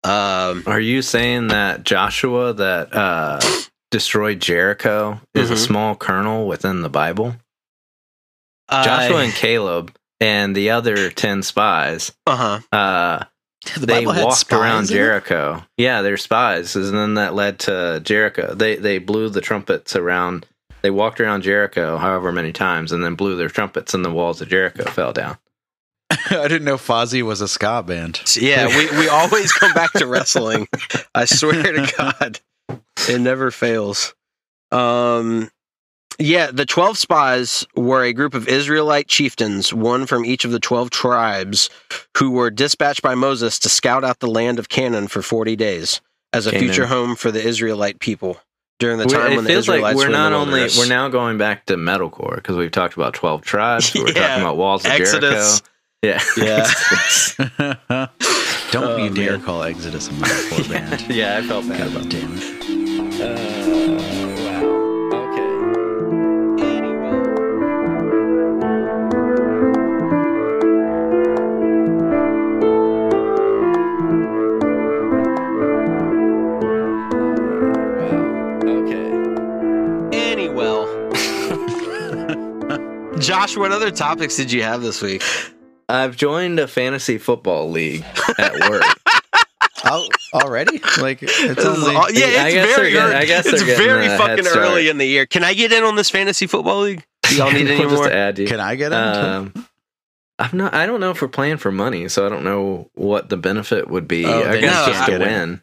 [0.05, 3.40] um Are you saying that Joshua that uh,
[3.90, 5.66] destroyed Jericho is a Mhm.
[5.66, 7.36] small kernel within the Bible?
[8.70, 12.12] Joshua uh, and Caleb and the other ten spies.
[12.26, 13.24] uh-huh Uh,
[13.78, 14.86] The they Bible walked around?
[14.88, 15.64] Jericho.
[15.76, 18.55] Yeah, they're spies, and then that led to Jericho.
[18.55, 20.46] They they blew the trumpets around.
[20.82, 24.40] They walked around Jericho however many times, and then blew their trumpets, and the walls
[24.42, 25.38] of Jericho fell down.
[26.30, 28.20] I didn't know Fozzy was a ska band.
[28.36, 30.68] Yeah, we, we always come back to wrestling.
[31.14, 32.40] I swear to God,
[33.08, 34.14] it never fails.
[34.70, 35.50] Um,
[36.18, 40.60] yeah, the 12 spies were a group of Israelite chieftains, one from each of the
[40.60, 41.70] 12 tribes,
[42.16, 46.00] who were dispatched by Moses to scout out the land of Canaan for 40 days
[46.32, 46.68] as a Canaan.
[46.68, 48.38] future home for the Israelite people
[48.78, 50.88] during the time it when the feels like Israelites we're were not the only we're
[50.88, 53.94] now going back to metalcore because we've talked about twelve tribes.
[53.94, 55.60] We're talking about walls of Exodus.
[55.60, 55.74] Jericho.
[56.05, 56.66] Yeah, Yeah.
[58.72, 59.42] Don't Oh, you dare man.
[59.42, 61.07] call Exodus a metalcore band.
[61.09, 61.38] yeah.
[61.38, 62.42] I felt bad God about damn it.
[63.20, 63.36] Uh,
[64.44, 64.64] wow.
[65.14, 65.52] Okay.
[66.66, 67.20] Anyway.
[83.20, 85.22] Josh, what other topics did you have this week?
[85.89, 88.05] I've joined a fantasy football league
[88.39, 88.82] at work.
[89.87, 90.80] Oh, already?
[90.99, 93.14] Like it's only Oh, yeah, I it's guess very they're getting- early.
[93.16, 95.26] I guess it's they're very fucking early in the year.
[95.26, 97.05] Can I get in on this fantasy football league?
[97.28, 98.11] Do y'all need any more?
[98.11, 98.47] add you.
[98.47, 99.28] Can I get into?
[99.28, 99.66] Um,
[100.39, 100.72] I'm not.
[100.72, 103.89] I don't know if we're playing for money, so I don't know what the benefit
[103.91, 104.24] would be.
[104.24, 105.62] Oh, I guess can't just to get win.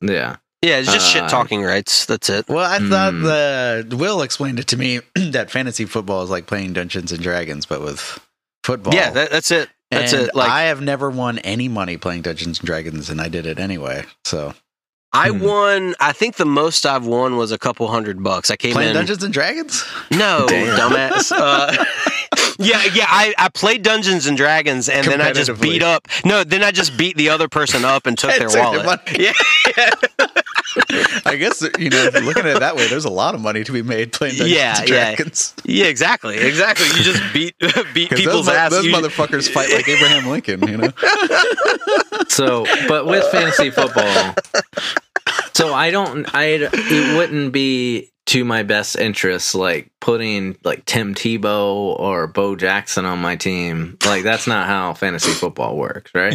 [0.00, 0.36] Yeah.
[0.62, 2.06] Yeah, it's just Uh, shit talking rights.
[2.06, 2.48] That's it.
[2.48, 3.22] well, I thought Hmm.
[3.24, 7.66] the Will explained it to me that fantasy football is like playing Dungeons and Dragons,
[7.66, 8.20] but with
[8.66, 8.94] football.
[8.94, 9.70] Yeah, that, that's it.
[9.90, 10.34] That's and it.
[10.34, 13.46] Like I I, have never won any money playing Dungeons and Dragons, and I did
[13.46, 14.04] it anyway.
[14.24, 14.52] So
[15.14, 15.40] Hmm.
[15.40, 15.94] won.
[16.00, 18.50] I think the most I've won was a couple hundred bucks.
[18.50, 18.94] I came playing in.
[18.96, 19.84] Dungeons and Dragons.
[20.10, 20.78] No, Damn.
[20.78, 21.32] dumbass.
[21.32, 21.84] Uh,
[22.58, 23.06] yeah, yeah.
[23.08, 26.08] I, I played Dungeons and Dragons, and then I just beat up.
[26.24, 28.84] No, then I just beat the other person up and took And their took wallet.
[28.86, 29.00] money.
[29.18, 29.32] Yeah,
[31.24, 33.40] I guess you know, if you're looking at it that way, there's a lot of
[33.40, 34.86] money to be made playing Dungeons Yeah, and.
[34.86, 35.54] Dragons.
[35.64, 36.86] yeah, exactly, exactly.
[36.88, 37.54] You just beat
[37.94, 38.70] beat 'Cause people's those, ass.
[38.72, 40.92] those You- motherfuckers fight like Abraham Lincoln, you know.
[42.28, 44.34] So, but with fantasy football,
[45.54, 46.26] so I don't.
[46.34, 52.56] I it wouldn't be to my best interests, like putting like Tim Tebow or Bo
[52.56, 53.96] Jackson on my team.
[54.04, 56.34] Like that's not how fantasy football works, right?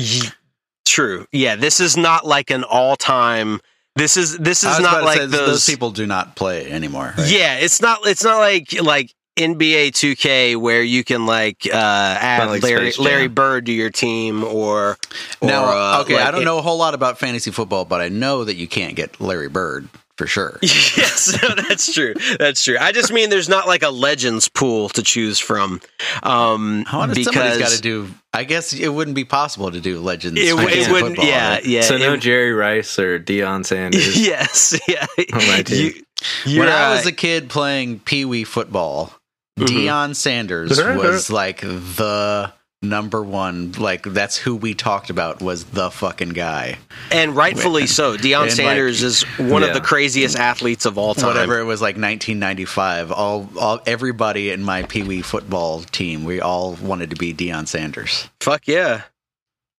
[0.85, 1.25] True.
[1.31, 3.59] Yeah, this is not like an all-time.
[3.95, 6.05] This is this I is was not about to like say, those, those people do
[6.07, 7.13] not play anymore.
[7.17, 7.29] right?
[7.29, 7.99] Yeah, it's not.
[8.05, 13.27] It's not like like NBA 2K where you can like uh, add like Larry Larry
[13.27, 14.97] Bird to your team or.
[15.41, 15.65] or Now,
[15.97, 18.07] uh, okay, like I don't it- know a whole lot about fantasy football, but I
[18.07, 19.89] know that you can't get Larry Bird
[20.21, 20.59] for sure.
[20.61, 22.13] yes, no, that's true.
[22.37, 22.77] That's true.
[22.79, 25.81] I just mean there's not like a legends pool to choose from.
[26.21, 28.07] Um, I because somebody's got to do.
[28.31, 30.39] I guess it wouldn't be possible to do legends.
[30.39, 31.15] it, fantasy it wouldn't.
[31.15, 31.65] football, Yeah, right?
[31.65, 31.81] yeah.
[31.81, 34.15] so no Jerry Rice or Deion Sanders.
[34.27, 35.07] yes, yeah.
[35.33, 35.93] On my team.
[35.95, 36.03] You,
[36.45, 39.11] you're, when I was a kid playing Pee Wee football,
[39.59, 39.65] Mhm.
[39.67, 43.71] Deion Sanders was like the number one.
[43.73, 46.77] Like that's who we talked about was the fucking guy.
[47.11, 48.17] and rightfully so.
[48.17, 51.27] Deion And, Sanders is one of the craziest athletes of all time.
[51.27, 53.11] Whatever it was like 1995.
[53.11, 57.67] All, all everybody in my Pee Wee football team, we all wanted to be Deion
[57.67, 58.29] Sanders.
[58.39, 59.03] Fuck yeah.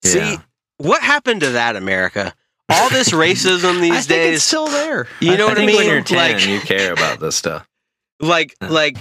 [0.04, 0.36] See,
[0.78, 2.34] what happened to that, America?
[2.68, 4.36] All this racism I these think days.
[4.36, 5.06] it's still there.
[5.20, 5.76] You know I what I think mean?
[5.76, 7.68] When you're 10, Like- you care about this stuff.
[8.20, 8.96] like, like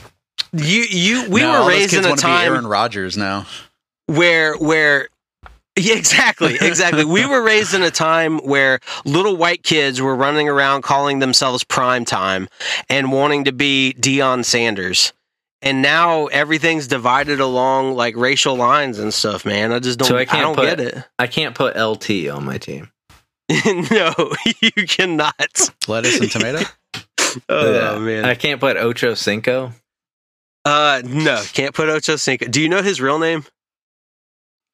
[0.54, 1.30] you, you.
[1.30, 3.47] We No, were raised in a wanna be Aaron time Rodgers now.
[4.18, 5.07] Where, where.
[5.80, 7.05] Yeah, exactly, exactly.
[7.05, 11.64] we were raised in a time where little white kids were running around calling themselves
[11.64, 12.49] prime time
[12.89, 15.14] and wanting to be Deion Sanders.
[15.62, 19.72] And now everything's divided along like racial lines and stuff, man.
[19.72, 21.03] I just don't So I I, can't don't put- get it.
[21.18, 22.91] I can't put LT on my team.
[23.49, 24.14] no,
[24.62, 25.70] you cannot.
[25.88, 26.70] Lettuce and tomato.
[27.47, 27.97] Oh Yeah.
[27.97, 28.26] man.
[28.26, 29.72] I can't put Ocho Cinco.
[30.66, 32.47] Uh, no, can't put Ocho Cinco.
[32.47, 33.45] Do you know his real name?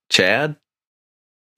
[0.09, 0.55] Chad.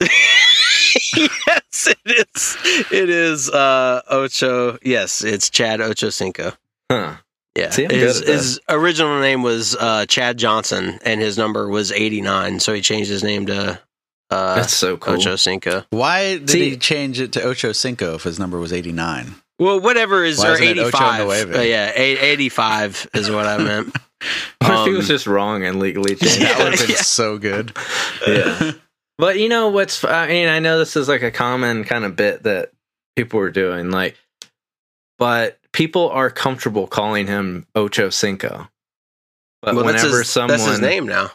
[0.00, 2.56] yes, it is.
[2.90, 4.78] It is uh, Ocho.
[4.82, 6.52] Yes, it's Chad Ocho Cinco.
[6.90, 7.16] Huh.
[7.56, 12.20] Yeah, See, his, his original name was uh, Chad Johnson, and his number was eighty
[12.20, 12.60] nine.
[12.60, 13.80] So he changed his name to
[14.30, 15.14] uh, That's so cool.
[15.14, 15.84] Ocho Cinco.
[15.90, 19.34] Why did See- he change it to Ocho Cinco if his number was 89?
[19.58, 21.54] Well, whatever is Why or isn't it Ocho eighty five.
[21.54, 23.94] Uh, yeah, eighty five is what I meant.
[24.60, 26.40] What if he was Um, just wrong and legally changed?
[26.40, 27.02] Yeah, That would have been yeah.
[27.02, 27.76] so good.
[28.26, 28.72] yeah.
[29.18, 30.02] But you know what's?
[30.02, 32.72] I mean, I know this is like a common kind of bit that
[33.16, 34.16] people were doing, like,
[35.18, 38.68] but people are comfortable calling him Ocho Cinco.
[39.60, 41.30] But well, that's whenever his, someone, that's his name now.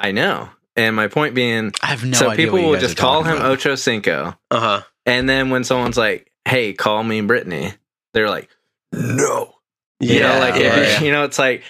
[0.00, 2.46] I know, and my point being, I have no so idea.
[2.46, 3.52] people will just call him about.
[3.52, 4.82] Ocho Cinco, Uh huh.
[5.06, 7.72] and then when someone's like, "Hey, call me Brittany,"
[8.14, 8.48] they're like,
[8.92, 9.54] "No."
[10.00, 11.00] You know, like if yeah, you- yeah.
[11.02, 11.62] you know, it's like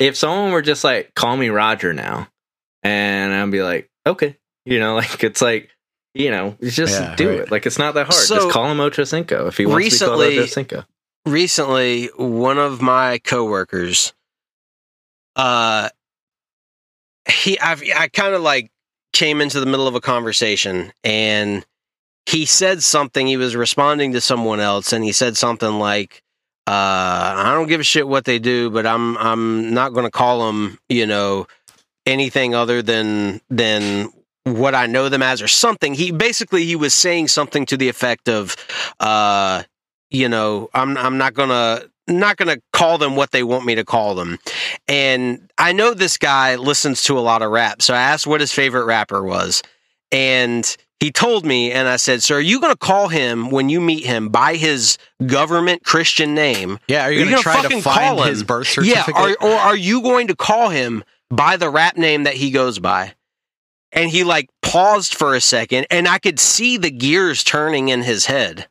[0.00, 2.28] if someone were just like, "Call me Roger now,"
[2.82, 5.68] and I'd be like, "Okay," you know, like it's like,
[6.14, 7.38] you know, just Yeah, do right.
[7.40, 7.50] it.
[7.50, 8.14] Like it's not that hard.
[8.14, 10.84] So, just call him Ocho Cinco if he wants to be recently- called Ocho Cinco.
[11.26, 14.12] recently one of my coworkers
[15.36, 15.88] uh
[17.28, 18.70] he I've, i kind of like
[19.12, 21.64] came into the middle of a conversation and
[22.26, 26.22] he said something he was responding to someone else and he said something like
[26.66, 30.10] uh i don't give a shit what they do but i'm i'm not going to
[30.10, 31.46] call them you know
[32.06, 34.08] anything other than than
[34.44, 35.94] what i know them as or something.
[35.94, 38.56] He basically he was saying something to the effect of
[39.00, 39.62] uh
[40.10, 43.84] you know i'm i'm not to not to call them what they want me to
[43.84, 44.38] call them
[44.86, 48.40] and i know this guy listens to a lot of rap so i asked what
[48.40, 49.62] his favorite rapper was.
[50.12, 53.68] And he told me and i said "Sir, are you going to call him when
[53.68, 54.96] you meet him by his
[55.26, 56.78] government christian name?
[56.88, 59.36] Yeah, are you you going to try to find his birth yeah certificate?
[59.42, 62.78] are, or are you going to call him by the rap name that he goes
[62.78, 63.12] by?
[63.92, 68.00] And he like paused for a second and i could see the gears turning in
[68.00, 68.66] his head.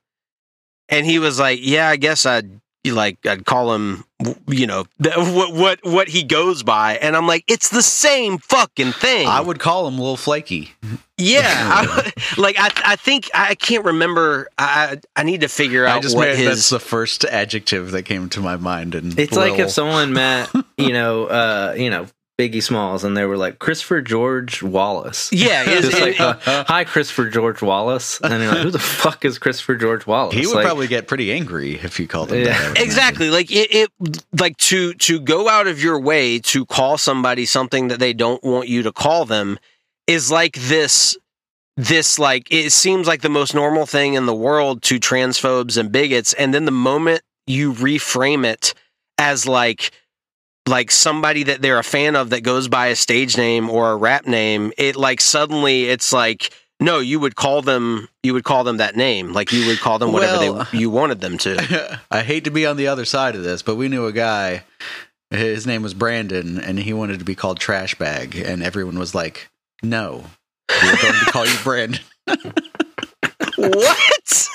[0.90, 4.06] And he was like yeah i guess i'd like i'd call him
[4.48, 8.38] you know th- what what what he goes by and i'm like it's the same
[8.38, 10.72] fucking thing I would call him a little Flaky.
[11.18, 15.98] yeah I, like i i think i can't remember i i need to figure out
[15.98, 18.96] I just what made his that's the first adjective that came to my mind.
[18.96, 22.08] And It's like if someone met, you know, uh, you know,
[22.40, 25.32] Biggie Smalls, and they were like Christopher George Wallace.
[25.32, 29.24] yeah it's- Just like, uh, hi, Christopher George Wallace, and you're like, who the fuck
[29.24, 30.34] is Christopher George Wallace?
[30.34, 32.46] he would Like, probably get pretty angry if you called him Yeah.
[32.58, 32.66] that.
[32.66, 36.66] I would exactly like it, it like to to go out of your way to
[36.66, 39.60] call somebody something that they don't want you to call them
[40.08, 41.16] is like this
[41.78, 45.92] this like it seems like the most normal thing in the world to transphobes and
[45.92, 48.74] bigots and then the moment you reframe it
[49.18, 49.92] as like
[50.68, 53.96] like somebody that they're a fan of that goes by a stage name or a
[53.96, 58.64] rap name it like suddenly it's like no you would call them you would call
[58.64, 62.00] them that name like you would call them whatever Well- they you wanted them to.
[62.12, 64.64] I hate to be on the other side of this, but we knew a guy.
[65.32, 69.16] His name was Brandon, and he wanted to be called Trash Bag, and everyone was
[69.16, 69.50] like,
[69.82, 70.24] "No,
[70.70, 72.02] we're going to call you Brandon."
[73.58, 74.50] What?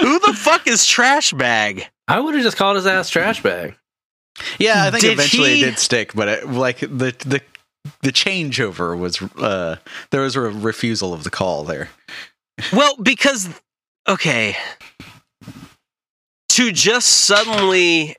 [0.00, 1.86] Who the fuck is Trash Bag?
[2.08, 3.76] I would have just called his ass trash bag.
[4.58, 7.40] Yeah, I think Did eventually he- it did stick, but it, like the the
[8.02, 9.76] the changeover was uh
[10.10, 11.88] there was a refusal of the call there.
[12.72, 13.48] Well, because
[14.08, 14.56] okay.
[16.50, 18.16] to just suddenly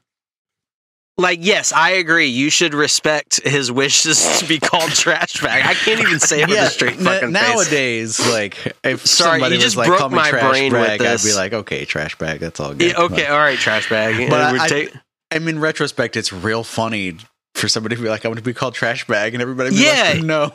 [1.18, 5.74] like yes i agree you should respect his wishes to be called trash bag i
[5.74, 9.56] can't even say it with a straight n- fucking face nowadays, like if Sorry, somebody
[9.56, 12.40] you was just like, call me my trash bag, I'd be like, okay, trash bag,
[12.40, 12.94] that's all good.
[12.94, 14.94] Yeah, okay all right trash bag But I- take-
[15.32, 17.18] I mean, in retrospect, it's real funny
[17.56, 19.78] for somebody to be like, I want to be called trash bag, and everybody be
[19.78, 20.14] Yeah.
[20.16, 20.52] like, no.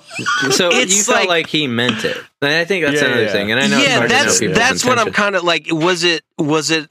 [0.51, 3.23] So It's you felt like- like, he meant it, and I think that's Yeah, another
[3.25, 3.33] yeah.
[3.33, 3.53] thing.
[3.53, 6.05] And I know yeah hard to know that's that's what i'm kind of like was
[6.05, 6.89] it was it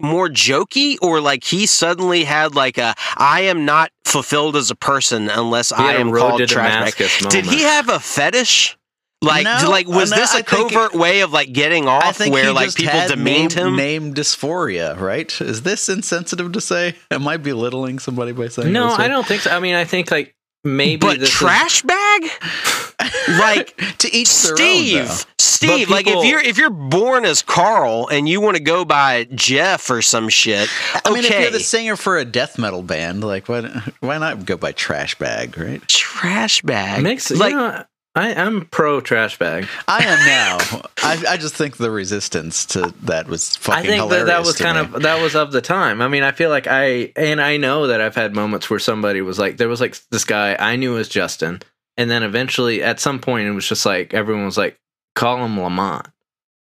[0.00, 4.74] more jokey or like he suddenly had like a i am not fulfilled as a
[4.74, 8.75] person unless He i am called trash bag did he have a fetish
[9.22, 11.92] like No, like was no, this a I think covert way of like getting I
[12.08, 15.40] off think where like people demeaned name, him name dysphoria, right?
[15.40, 16.94] Is this insensitive to say?
[17.10, 18.98] Am I belittling somebody by saying No, this?
[18.98, 19.50] I don't think so.
[19.50, 22.22] I mean, I think like maybe but this is- trash bag
[23.38, 25.16] like to each their Steve, own.
[25.38, 28.84] Steve, But like if you're if you're born as Carl and you want to go
[28.84, 31.00] by Jeff or some shit, okay.
[31.04, 33.62] I mean, if you're the singer for a death metal band, like why
[34.00, 35.80] why not go by trash bag, right?
[35.88, 37.02] trash bag.
[37.02, 37.84] Makes like you know,
[38.16, 39.68] I, I'm pro trash bag.
[39.86, 40.80] I am now.
[41.02, 44.56] I, I just think the resistance to that was fucking I think that that was
[44.56, 44.96] kind me.
[44.96, 46.00] of that was of the time.
[46.00, 49.20] I mean, I feel like I and I know that I've had moments where somebody
[49.20, 51.60] was like, there was like this guy I knew as Justin,
[51.98, 54.78] and then eventually at some point it was just like everyone was like,
[55.14, 56.08] call him Lamont,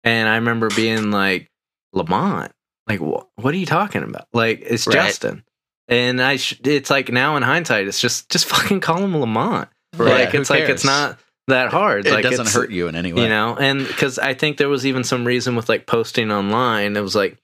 [0.04, 1.52] and I remember being like,
[1.94, 2.52] Lamont,
[2.88, 3.28] like what?
[3.36, 4.28] What are you talking about?
[4.34, 4.94] Like it's Right.
[4.96, 5.44] Justin,
[5.88, 9.70] and I sh- it's like now in hindsight, it's just just fucking call him Lamont.
[9.96, 12.06] Right, Like who it's like it's not that hard.
[12.06, 13.24] It like doesn't hurt you in any way.
[13.24, 16.96] you know and because i think there was even some reason with like posting online
[16.96, 17.38] it was like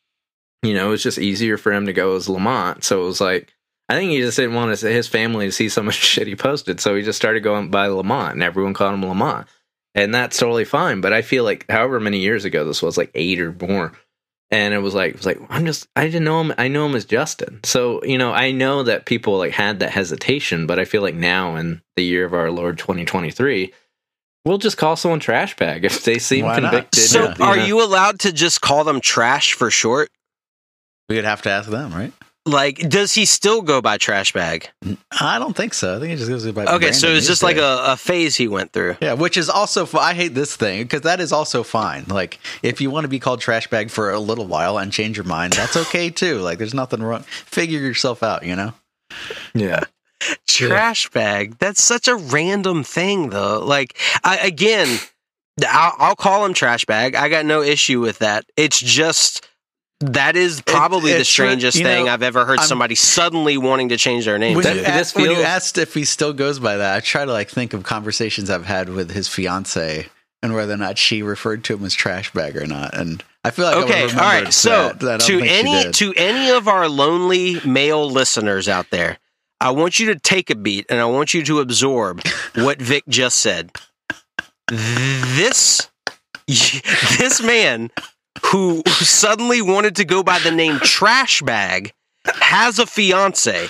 [0.63, 2.83] you know it was just easier for him to go as lamont.
[2.83, 3.53] So it was like
[3.89, 6.35] i think he just didn't want his, his family to see so much shit he
[6.35, 6.79] posted.
[6.79, 9.47] So he just started going by lamont and everyone called him lamont.
[9.95, 13.11] And that's totally fine but i feel like however many years ago this was like
[13.15, 13.91] eight or more.
[14.51, 16.85] And it was like it was like i'm just i didn't know him i know
[16.85, 17.59] him as justin.
[17.63, 21.15] So you know i know that people like had that hesitation but i feel like
[21.15, 23.73] now in the year of our lord 2023
[24.45, 26.71] we'll just call someone trash bag if they seem Why not?
[26.71, 27.35] convicted so Yeah.
[27.39, 27.65] are know.
[27.65, 30.09] you allowed to just call them trash for short?
[31.07, 32.13] We would have to ask them, right?
[32.45, 34.69] Like, does he still go by trash bag?
[35.19, 35.97] I don't think so.
[35.97, 36.65] I think it just goes by.
[36.65, 38.95] Okay, so it's just these like a, a phase he went through.
[39.01, 42.05] Yeah, which is also fi- I hate this thing because that is also fine.
[42.07, 45.17] Like if you want to be called trash bag for a little while and change
[45.17, 46.39] your mind, that's okay too.
[46.39, 47.21] Like there's nothing wrong.
[47.23, 48.73] Figure yourself out, you know.
[49.53, 49.83] yeah
[50.47, 51.57] Trash bag.
[51.59, 53.59] That's such a random thing, though.
[53.63, 54.99] Like, I, again,
[55.67, 57.15] I'll, I'll call him trash bag.
[57.15, 58.45] I got no issue with that.
[58.57, 59.47] It's just
[60.01, 63.89] that is probably the strangest You thing know, I've ever heard I'm- somebody suddenly wanting
[63.89, 64.55] to change their name.
[64.55, 64.73] When, to.
[64.73, 67.25] you, It a- just when you asked if he still goes by that, I try
[67.25, 70.07] to like think of conversations I've had with his fiance
[70.41, 72.93] and whether or not she referred to him as trash bag or not.
[72.93, 74.53] And I feel like I okay, would all remember right.
[74.53, 79.17] So that, that I to any to any of our lonely male listeners out there,
[79.61, 82.21] I want you to take a beat and I want you to absorb
[82.55, 83.71] what Vic just said.
[84.67, 85.89] This
[86.47, 87.91] this man
[88.47, 91.93] who suddenly wanted to go by the name Trash Bag
[92.25, 93.67] has a fiance.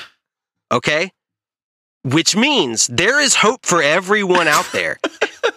[0.71, 1.11] Okay?
[2.03, 4.99] Which means there is hope for everyone out there.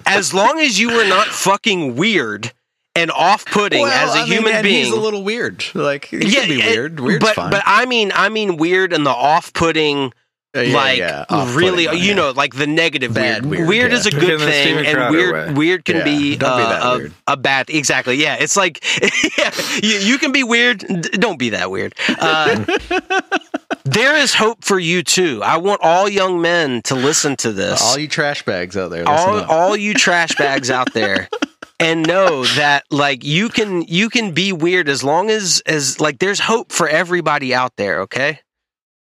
[0.06, 2.52] As long as you are not fucking weird
[2.94, 4.84] and off-putting Well, as a I mean, human being.
[4.86, 5.64] he's a little weird.
[5.74, 7.00] Like he can be weird.
[7.00, 7.50] Weird's but fine.
[7.50, 10.12] but I mean I mean weird and the off-putting
[10.54, 12.14] yeah, like yeah, off-putting really one, you yeah.
[12.14, 13.68] know like the negative Bad weird.
[13.68, 15.54] weird, is a good In thing and weird way.
[15.54, 17.12] weird can Yeah, be, don't be uh, a, weird.
[17.26, 18.82] a bad exactly yeah it's like
[19.38, 19.50] yeah,
[19.82, 20.78] you, you can be weird
[21.12, 22.64] don't be that weird uh,
[23.84, 27.82] there is hope for you too I want all young men to listen to this
[27.82, 29.08] all you trash bags out there.
[29.08, 29.48] all, up.
[29.48, 31.28] all you trash bags out there
[31.80, 36.18] and know that like you can you can be weird as long as as like
[36.18, 38.40] there's hope for everybody out there okay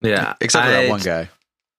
[0.03, 1.29] yeah except for I- that one guy.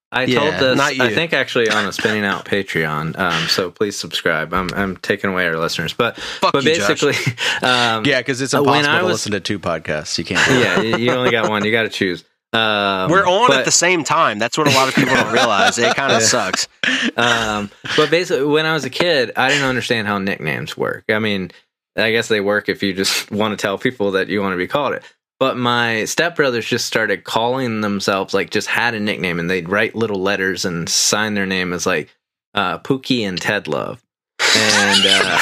[0.09, 0.77] I Yeah, told this.
[0.77, 1.03] not you.
[1.03, 3.19] I think actually on a spinning out Patreon.
[3.19, 4.53] Um, so please subscribe.
[4.53, 6.87] I'm I'm taking away our listeners, but fuck but you Josh.
[7.01, 10.17] basically, um, Yeah, because it's uh, when impossible I to listen to two podcasts.
[10.17, 10.49] You can't.
[10.63, 11.65] yeah, you you only got one.
[11.65, 12.23] You got to choose.
[12.53, 15.33] Um, we're on but, at the same time that's what a lot of people don't
[15.33, 16.25] realize it kind of Yeah.
[16.27, 16.69] sucks
[17.17, 21.03] um, but basically, when I was a kid, I didn't understand how nicknames work.
[21.09, 21.51] I mean,
[21.97, 24.57] I guess they work if you just want to tell people that you want to
[24.57, 25.03] be called it.
[25.39, 29.95] But my stepbrothers just started calling themselves like just had a nickname, and they'd write
[29.95, 32.09] little letters and sign their name as like
[32.55, 34.03] uh, Pookie and Ted Love,
[34.39, 35.39] and uh,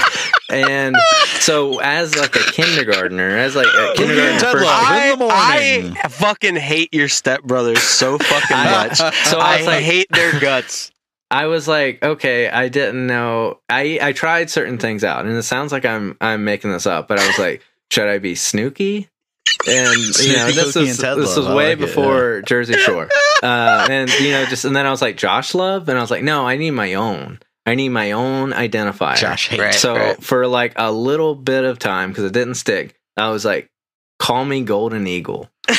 [0.50, 0.96] and
[1.38, 5.96] so as like a kindergartner, as like a kindergarten Ted first I, in the morning.
[6.02, 10.08] I fucking hate your stepbrothers so fucking I- much so I I was like, hate
[10.10, 10.90] their guts
[11.30, 13.60] I was like, okay, I didn't know.
[13.68, 17.06] I I tried certain things out, and it sounds like I'm I'm making this up,
[17.06, 19.08] but I was like, should I be Snooky?
[19.66, 23.08] And you know this was this was way like it, before Jersey Shore,
[23.42, 26.10] uh, and you know just and then I was like Josh Love, and I was
[26.10, 27.40] like, no, I need my own.
[27.66, 29.16] I need my own identifier.
[29.16, 29.60] Josh Haight.
[29.60, 29.74] Right.
[29.74, 33.70] So for like a little bit of time, because it didn't stick, I was like,
[34.18, 35.50] call me Golden Eagle.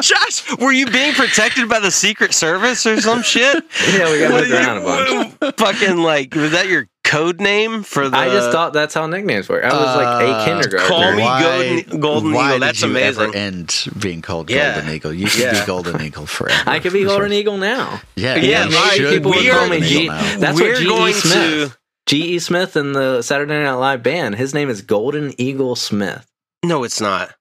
[0.00, 3.64] Josh, were you being protected by the Secret Service or some shit?
[3.92, 5.56] Yeah, we got What moved around a bunch.
[5.58, 8.16] Fucking like, was that your code name for the?
[8.16, 9.64] I just thought that's how nicknames work.
[9.64, 10.88] I was like Uh, a kindergartner.
[10.88, 11.22] call me
[11.82, 12.58] Golden- Golden why Eagle.
[12.58, 13.22] did That's you amazing.
[13.24, 14.74] Ever end being called Yeah.
[14.74, 15.12] Golden Eagle.
[15.14, 15.60] You should Yeah.
[15.60, 16.62] be Golden Eagle forever.
[16.66, 17.38] I could be For Golden sure.
[17.40, 18.00] Eagle now.
[18.14, 18.92] Yeah, Yeah, you right.
[18.92, 20.02] should People be would We call are- me Golden G.
[20.04, 20.36] Eagle now.
[20.38, 20.88] That's We're what G.E.
[20.88, 21.32] going Smith.
[21.72, 21.72] to.
[22.06, 22.38] G.E.
[22.38, 24.36] Smith in the Saturday Night Live band.
[24.36, 26.24] His name is Golden Eagle Smith.
[26.64, 27.34] No, it's not.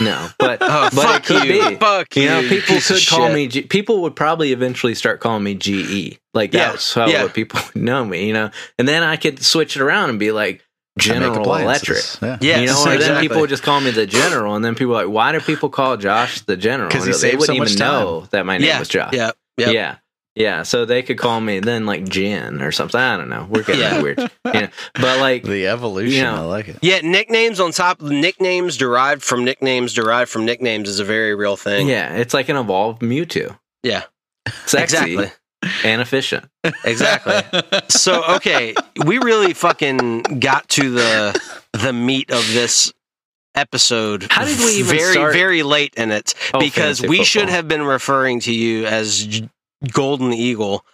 [0.00, 1.68] No, but Oh, but fuck it could you.
[1.70, 1.76] be.
[1.76, 3.32] Fuck You you know, people could call shit.
[3.32, 3.46] me.
[3.48, 6.18] G- people would probably eventually start calling me GE.
[6.34, 7.28] Like Yeah, that's how yeah.
[7.28, 8.26] people would know me.
[8.26, 10.62] You know, and then I could switch it around and be like
[10.98, 11.98] General Electric.
[11.98, 12.18] appliances.
[12.22, 12.38] Yeah.
[12.40, 14.94] Yes, you know, or then people would just call me the General, and then people
[14.94, 16.88] were like, "Why do people call Josh the General?
[16.88, 18.00] Because they so wouldn't much even time.
[18.04, 19.12] know that my name yeah, was Josh.
[19.12, 19.96] Yeah, yeah.
[20.36, 20.56] Yeah.
[20.58, 20.62] Yeah.
[20.64, 23.00] So they could call me then like Jen or something.
[23.00, 23.46] I don't know.
[23.50, 24.02] We're getting Yeah.
[24.02, 24.18] weird.
[24.44, 24.68] Yeah.
[24.94, 26.36] But like The evolution, Yeah.
[26.40, 26.76] I like it.
[26.82, 31.56] Yeah, nicknames on top nicknames derived from nicknames derived from nicknames is a very real
[31.56, 31.88] thing.
[31.88, 33.58] yeah, it's like an evolved Mewtwo.
[33.82, 34.02] Yeah.
[34.66, 35.32] Sexy Exactly.
[35.84, 36.44] and efficient.
[36.84, 37.40] Exactly.
[37.88, 38.74] so okay,
[39.04, 41.40] we really fucking got to the
[41.72, 42.92] the meat of this
[43.54, 44.26] episode.
[44.30, 47.48] How did we even very start- very late in it Oh, because fantasy we should
[47.48, 49.48] have been referring to you as J-
[49.92, 50.84] Golden Eagle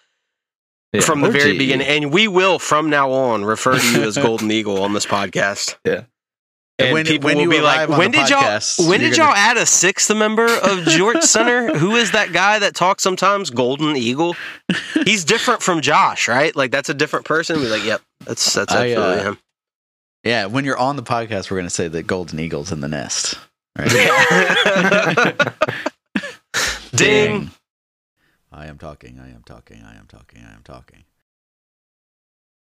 [0.93, 1.01] Yeah.
[1.03, 1.59] from the very GE.
[1.59, 5.07] beginning, and we will from now on refer to you as Golden Eagle on this
[5.07, 5.77] podcast.
[5.85, 6.03] Yeah.
[6.79, 8.89] And When- people when will you be like, "When did podcast, y'all?
[8.89, 11.75] When did gonna- y'all add a sixth member of Jorts Center?
[11.79, 13.51] Who is that guy that talks sometimes?
[13.51, 14.35] Golden Eagle.
[15.05, 16.55] He's different from Josh, right?
[16.57, 17.61] Like that's a different person.
[17.61, 19.39] We're like, yep, that's that's I, uh, him.
[20.25, 22.89] Yeah, when you're on the podcast, we're going to say that Golden Eagle's in the
[22.89, 23.39] nest.
[23.79, 23.91] Right?
[26.95, 27.51] Ding.
[28.53, 31.05] I am talking, I am talking, I am talking, I am talking.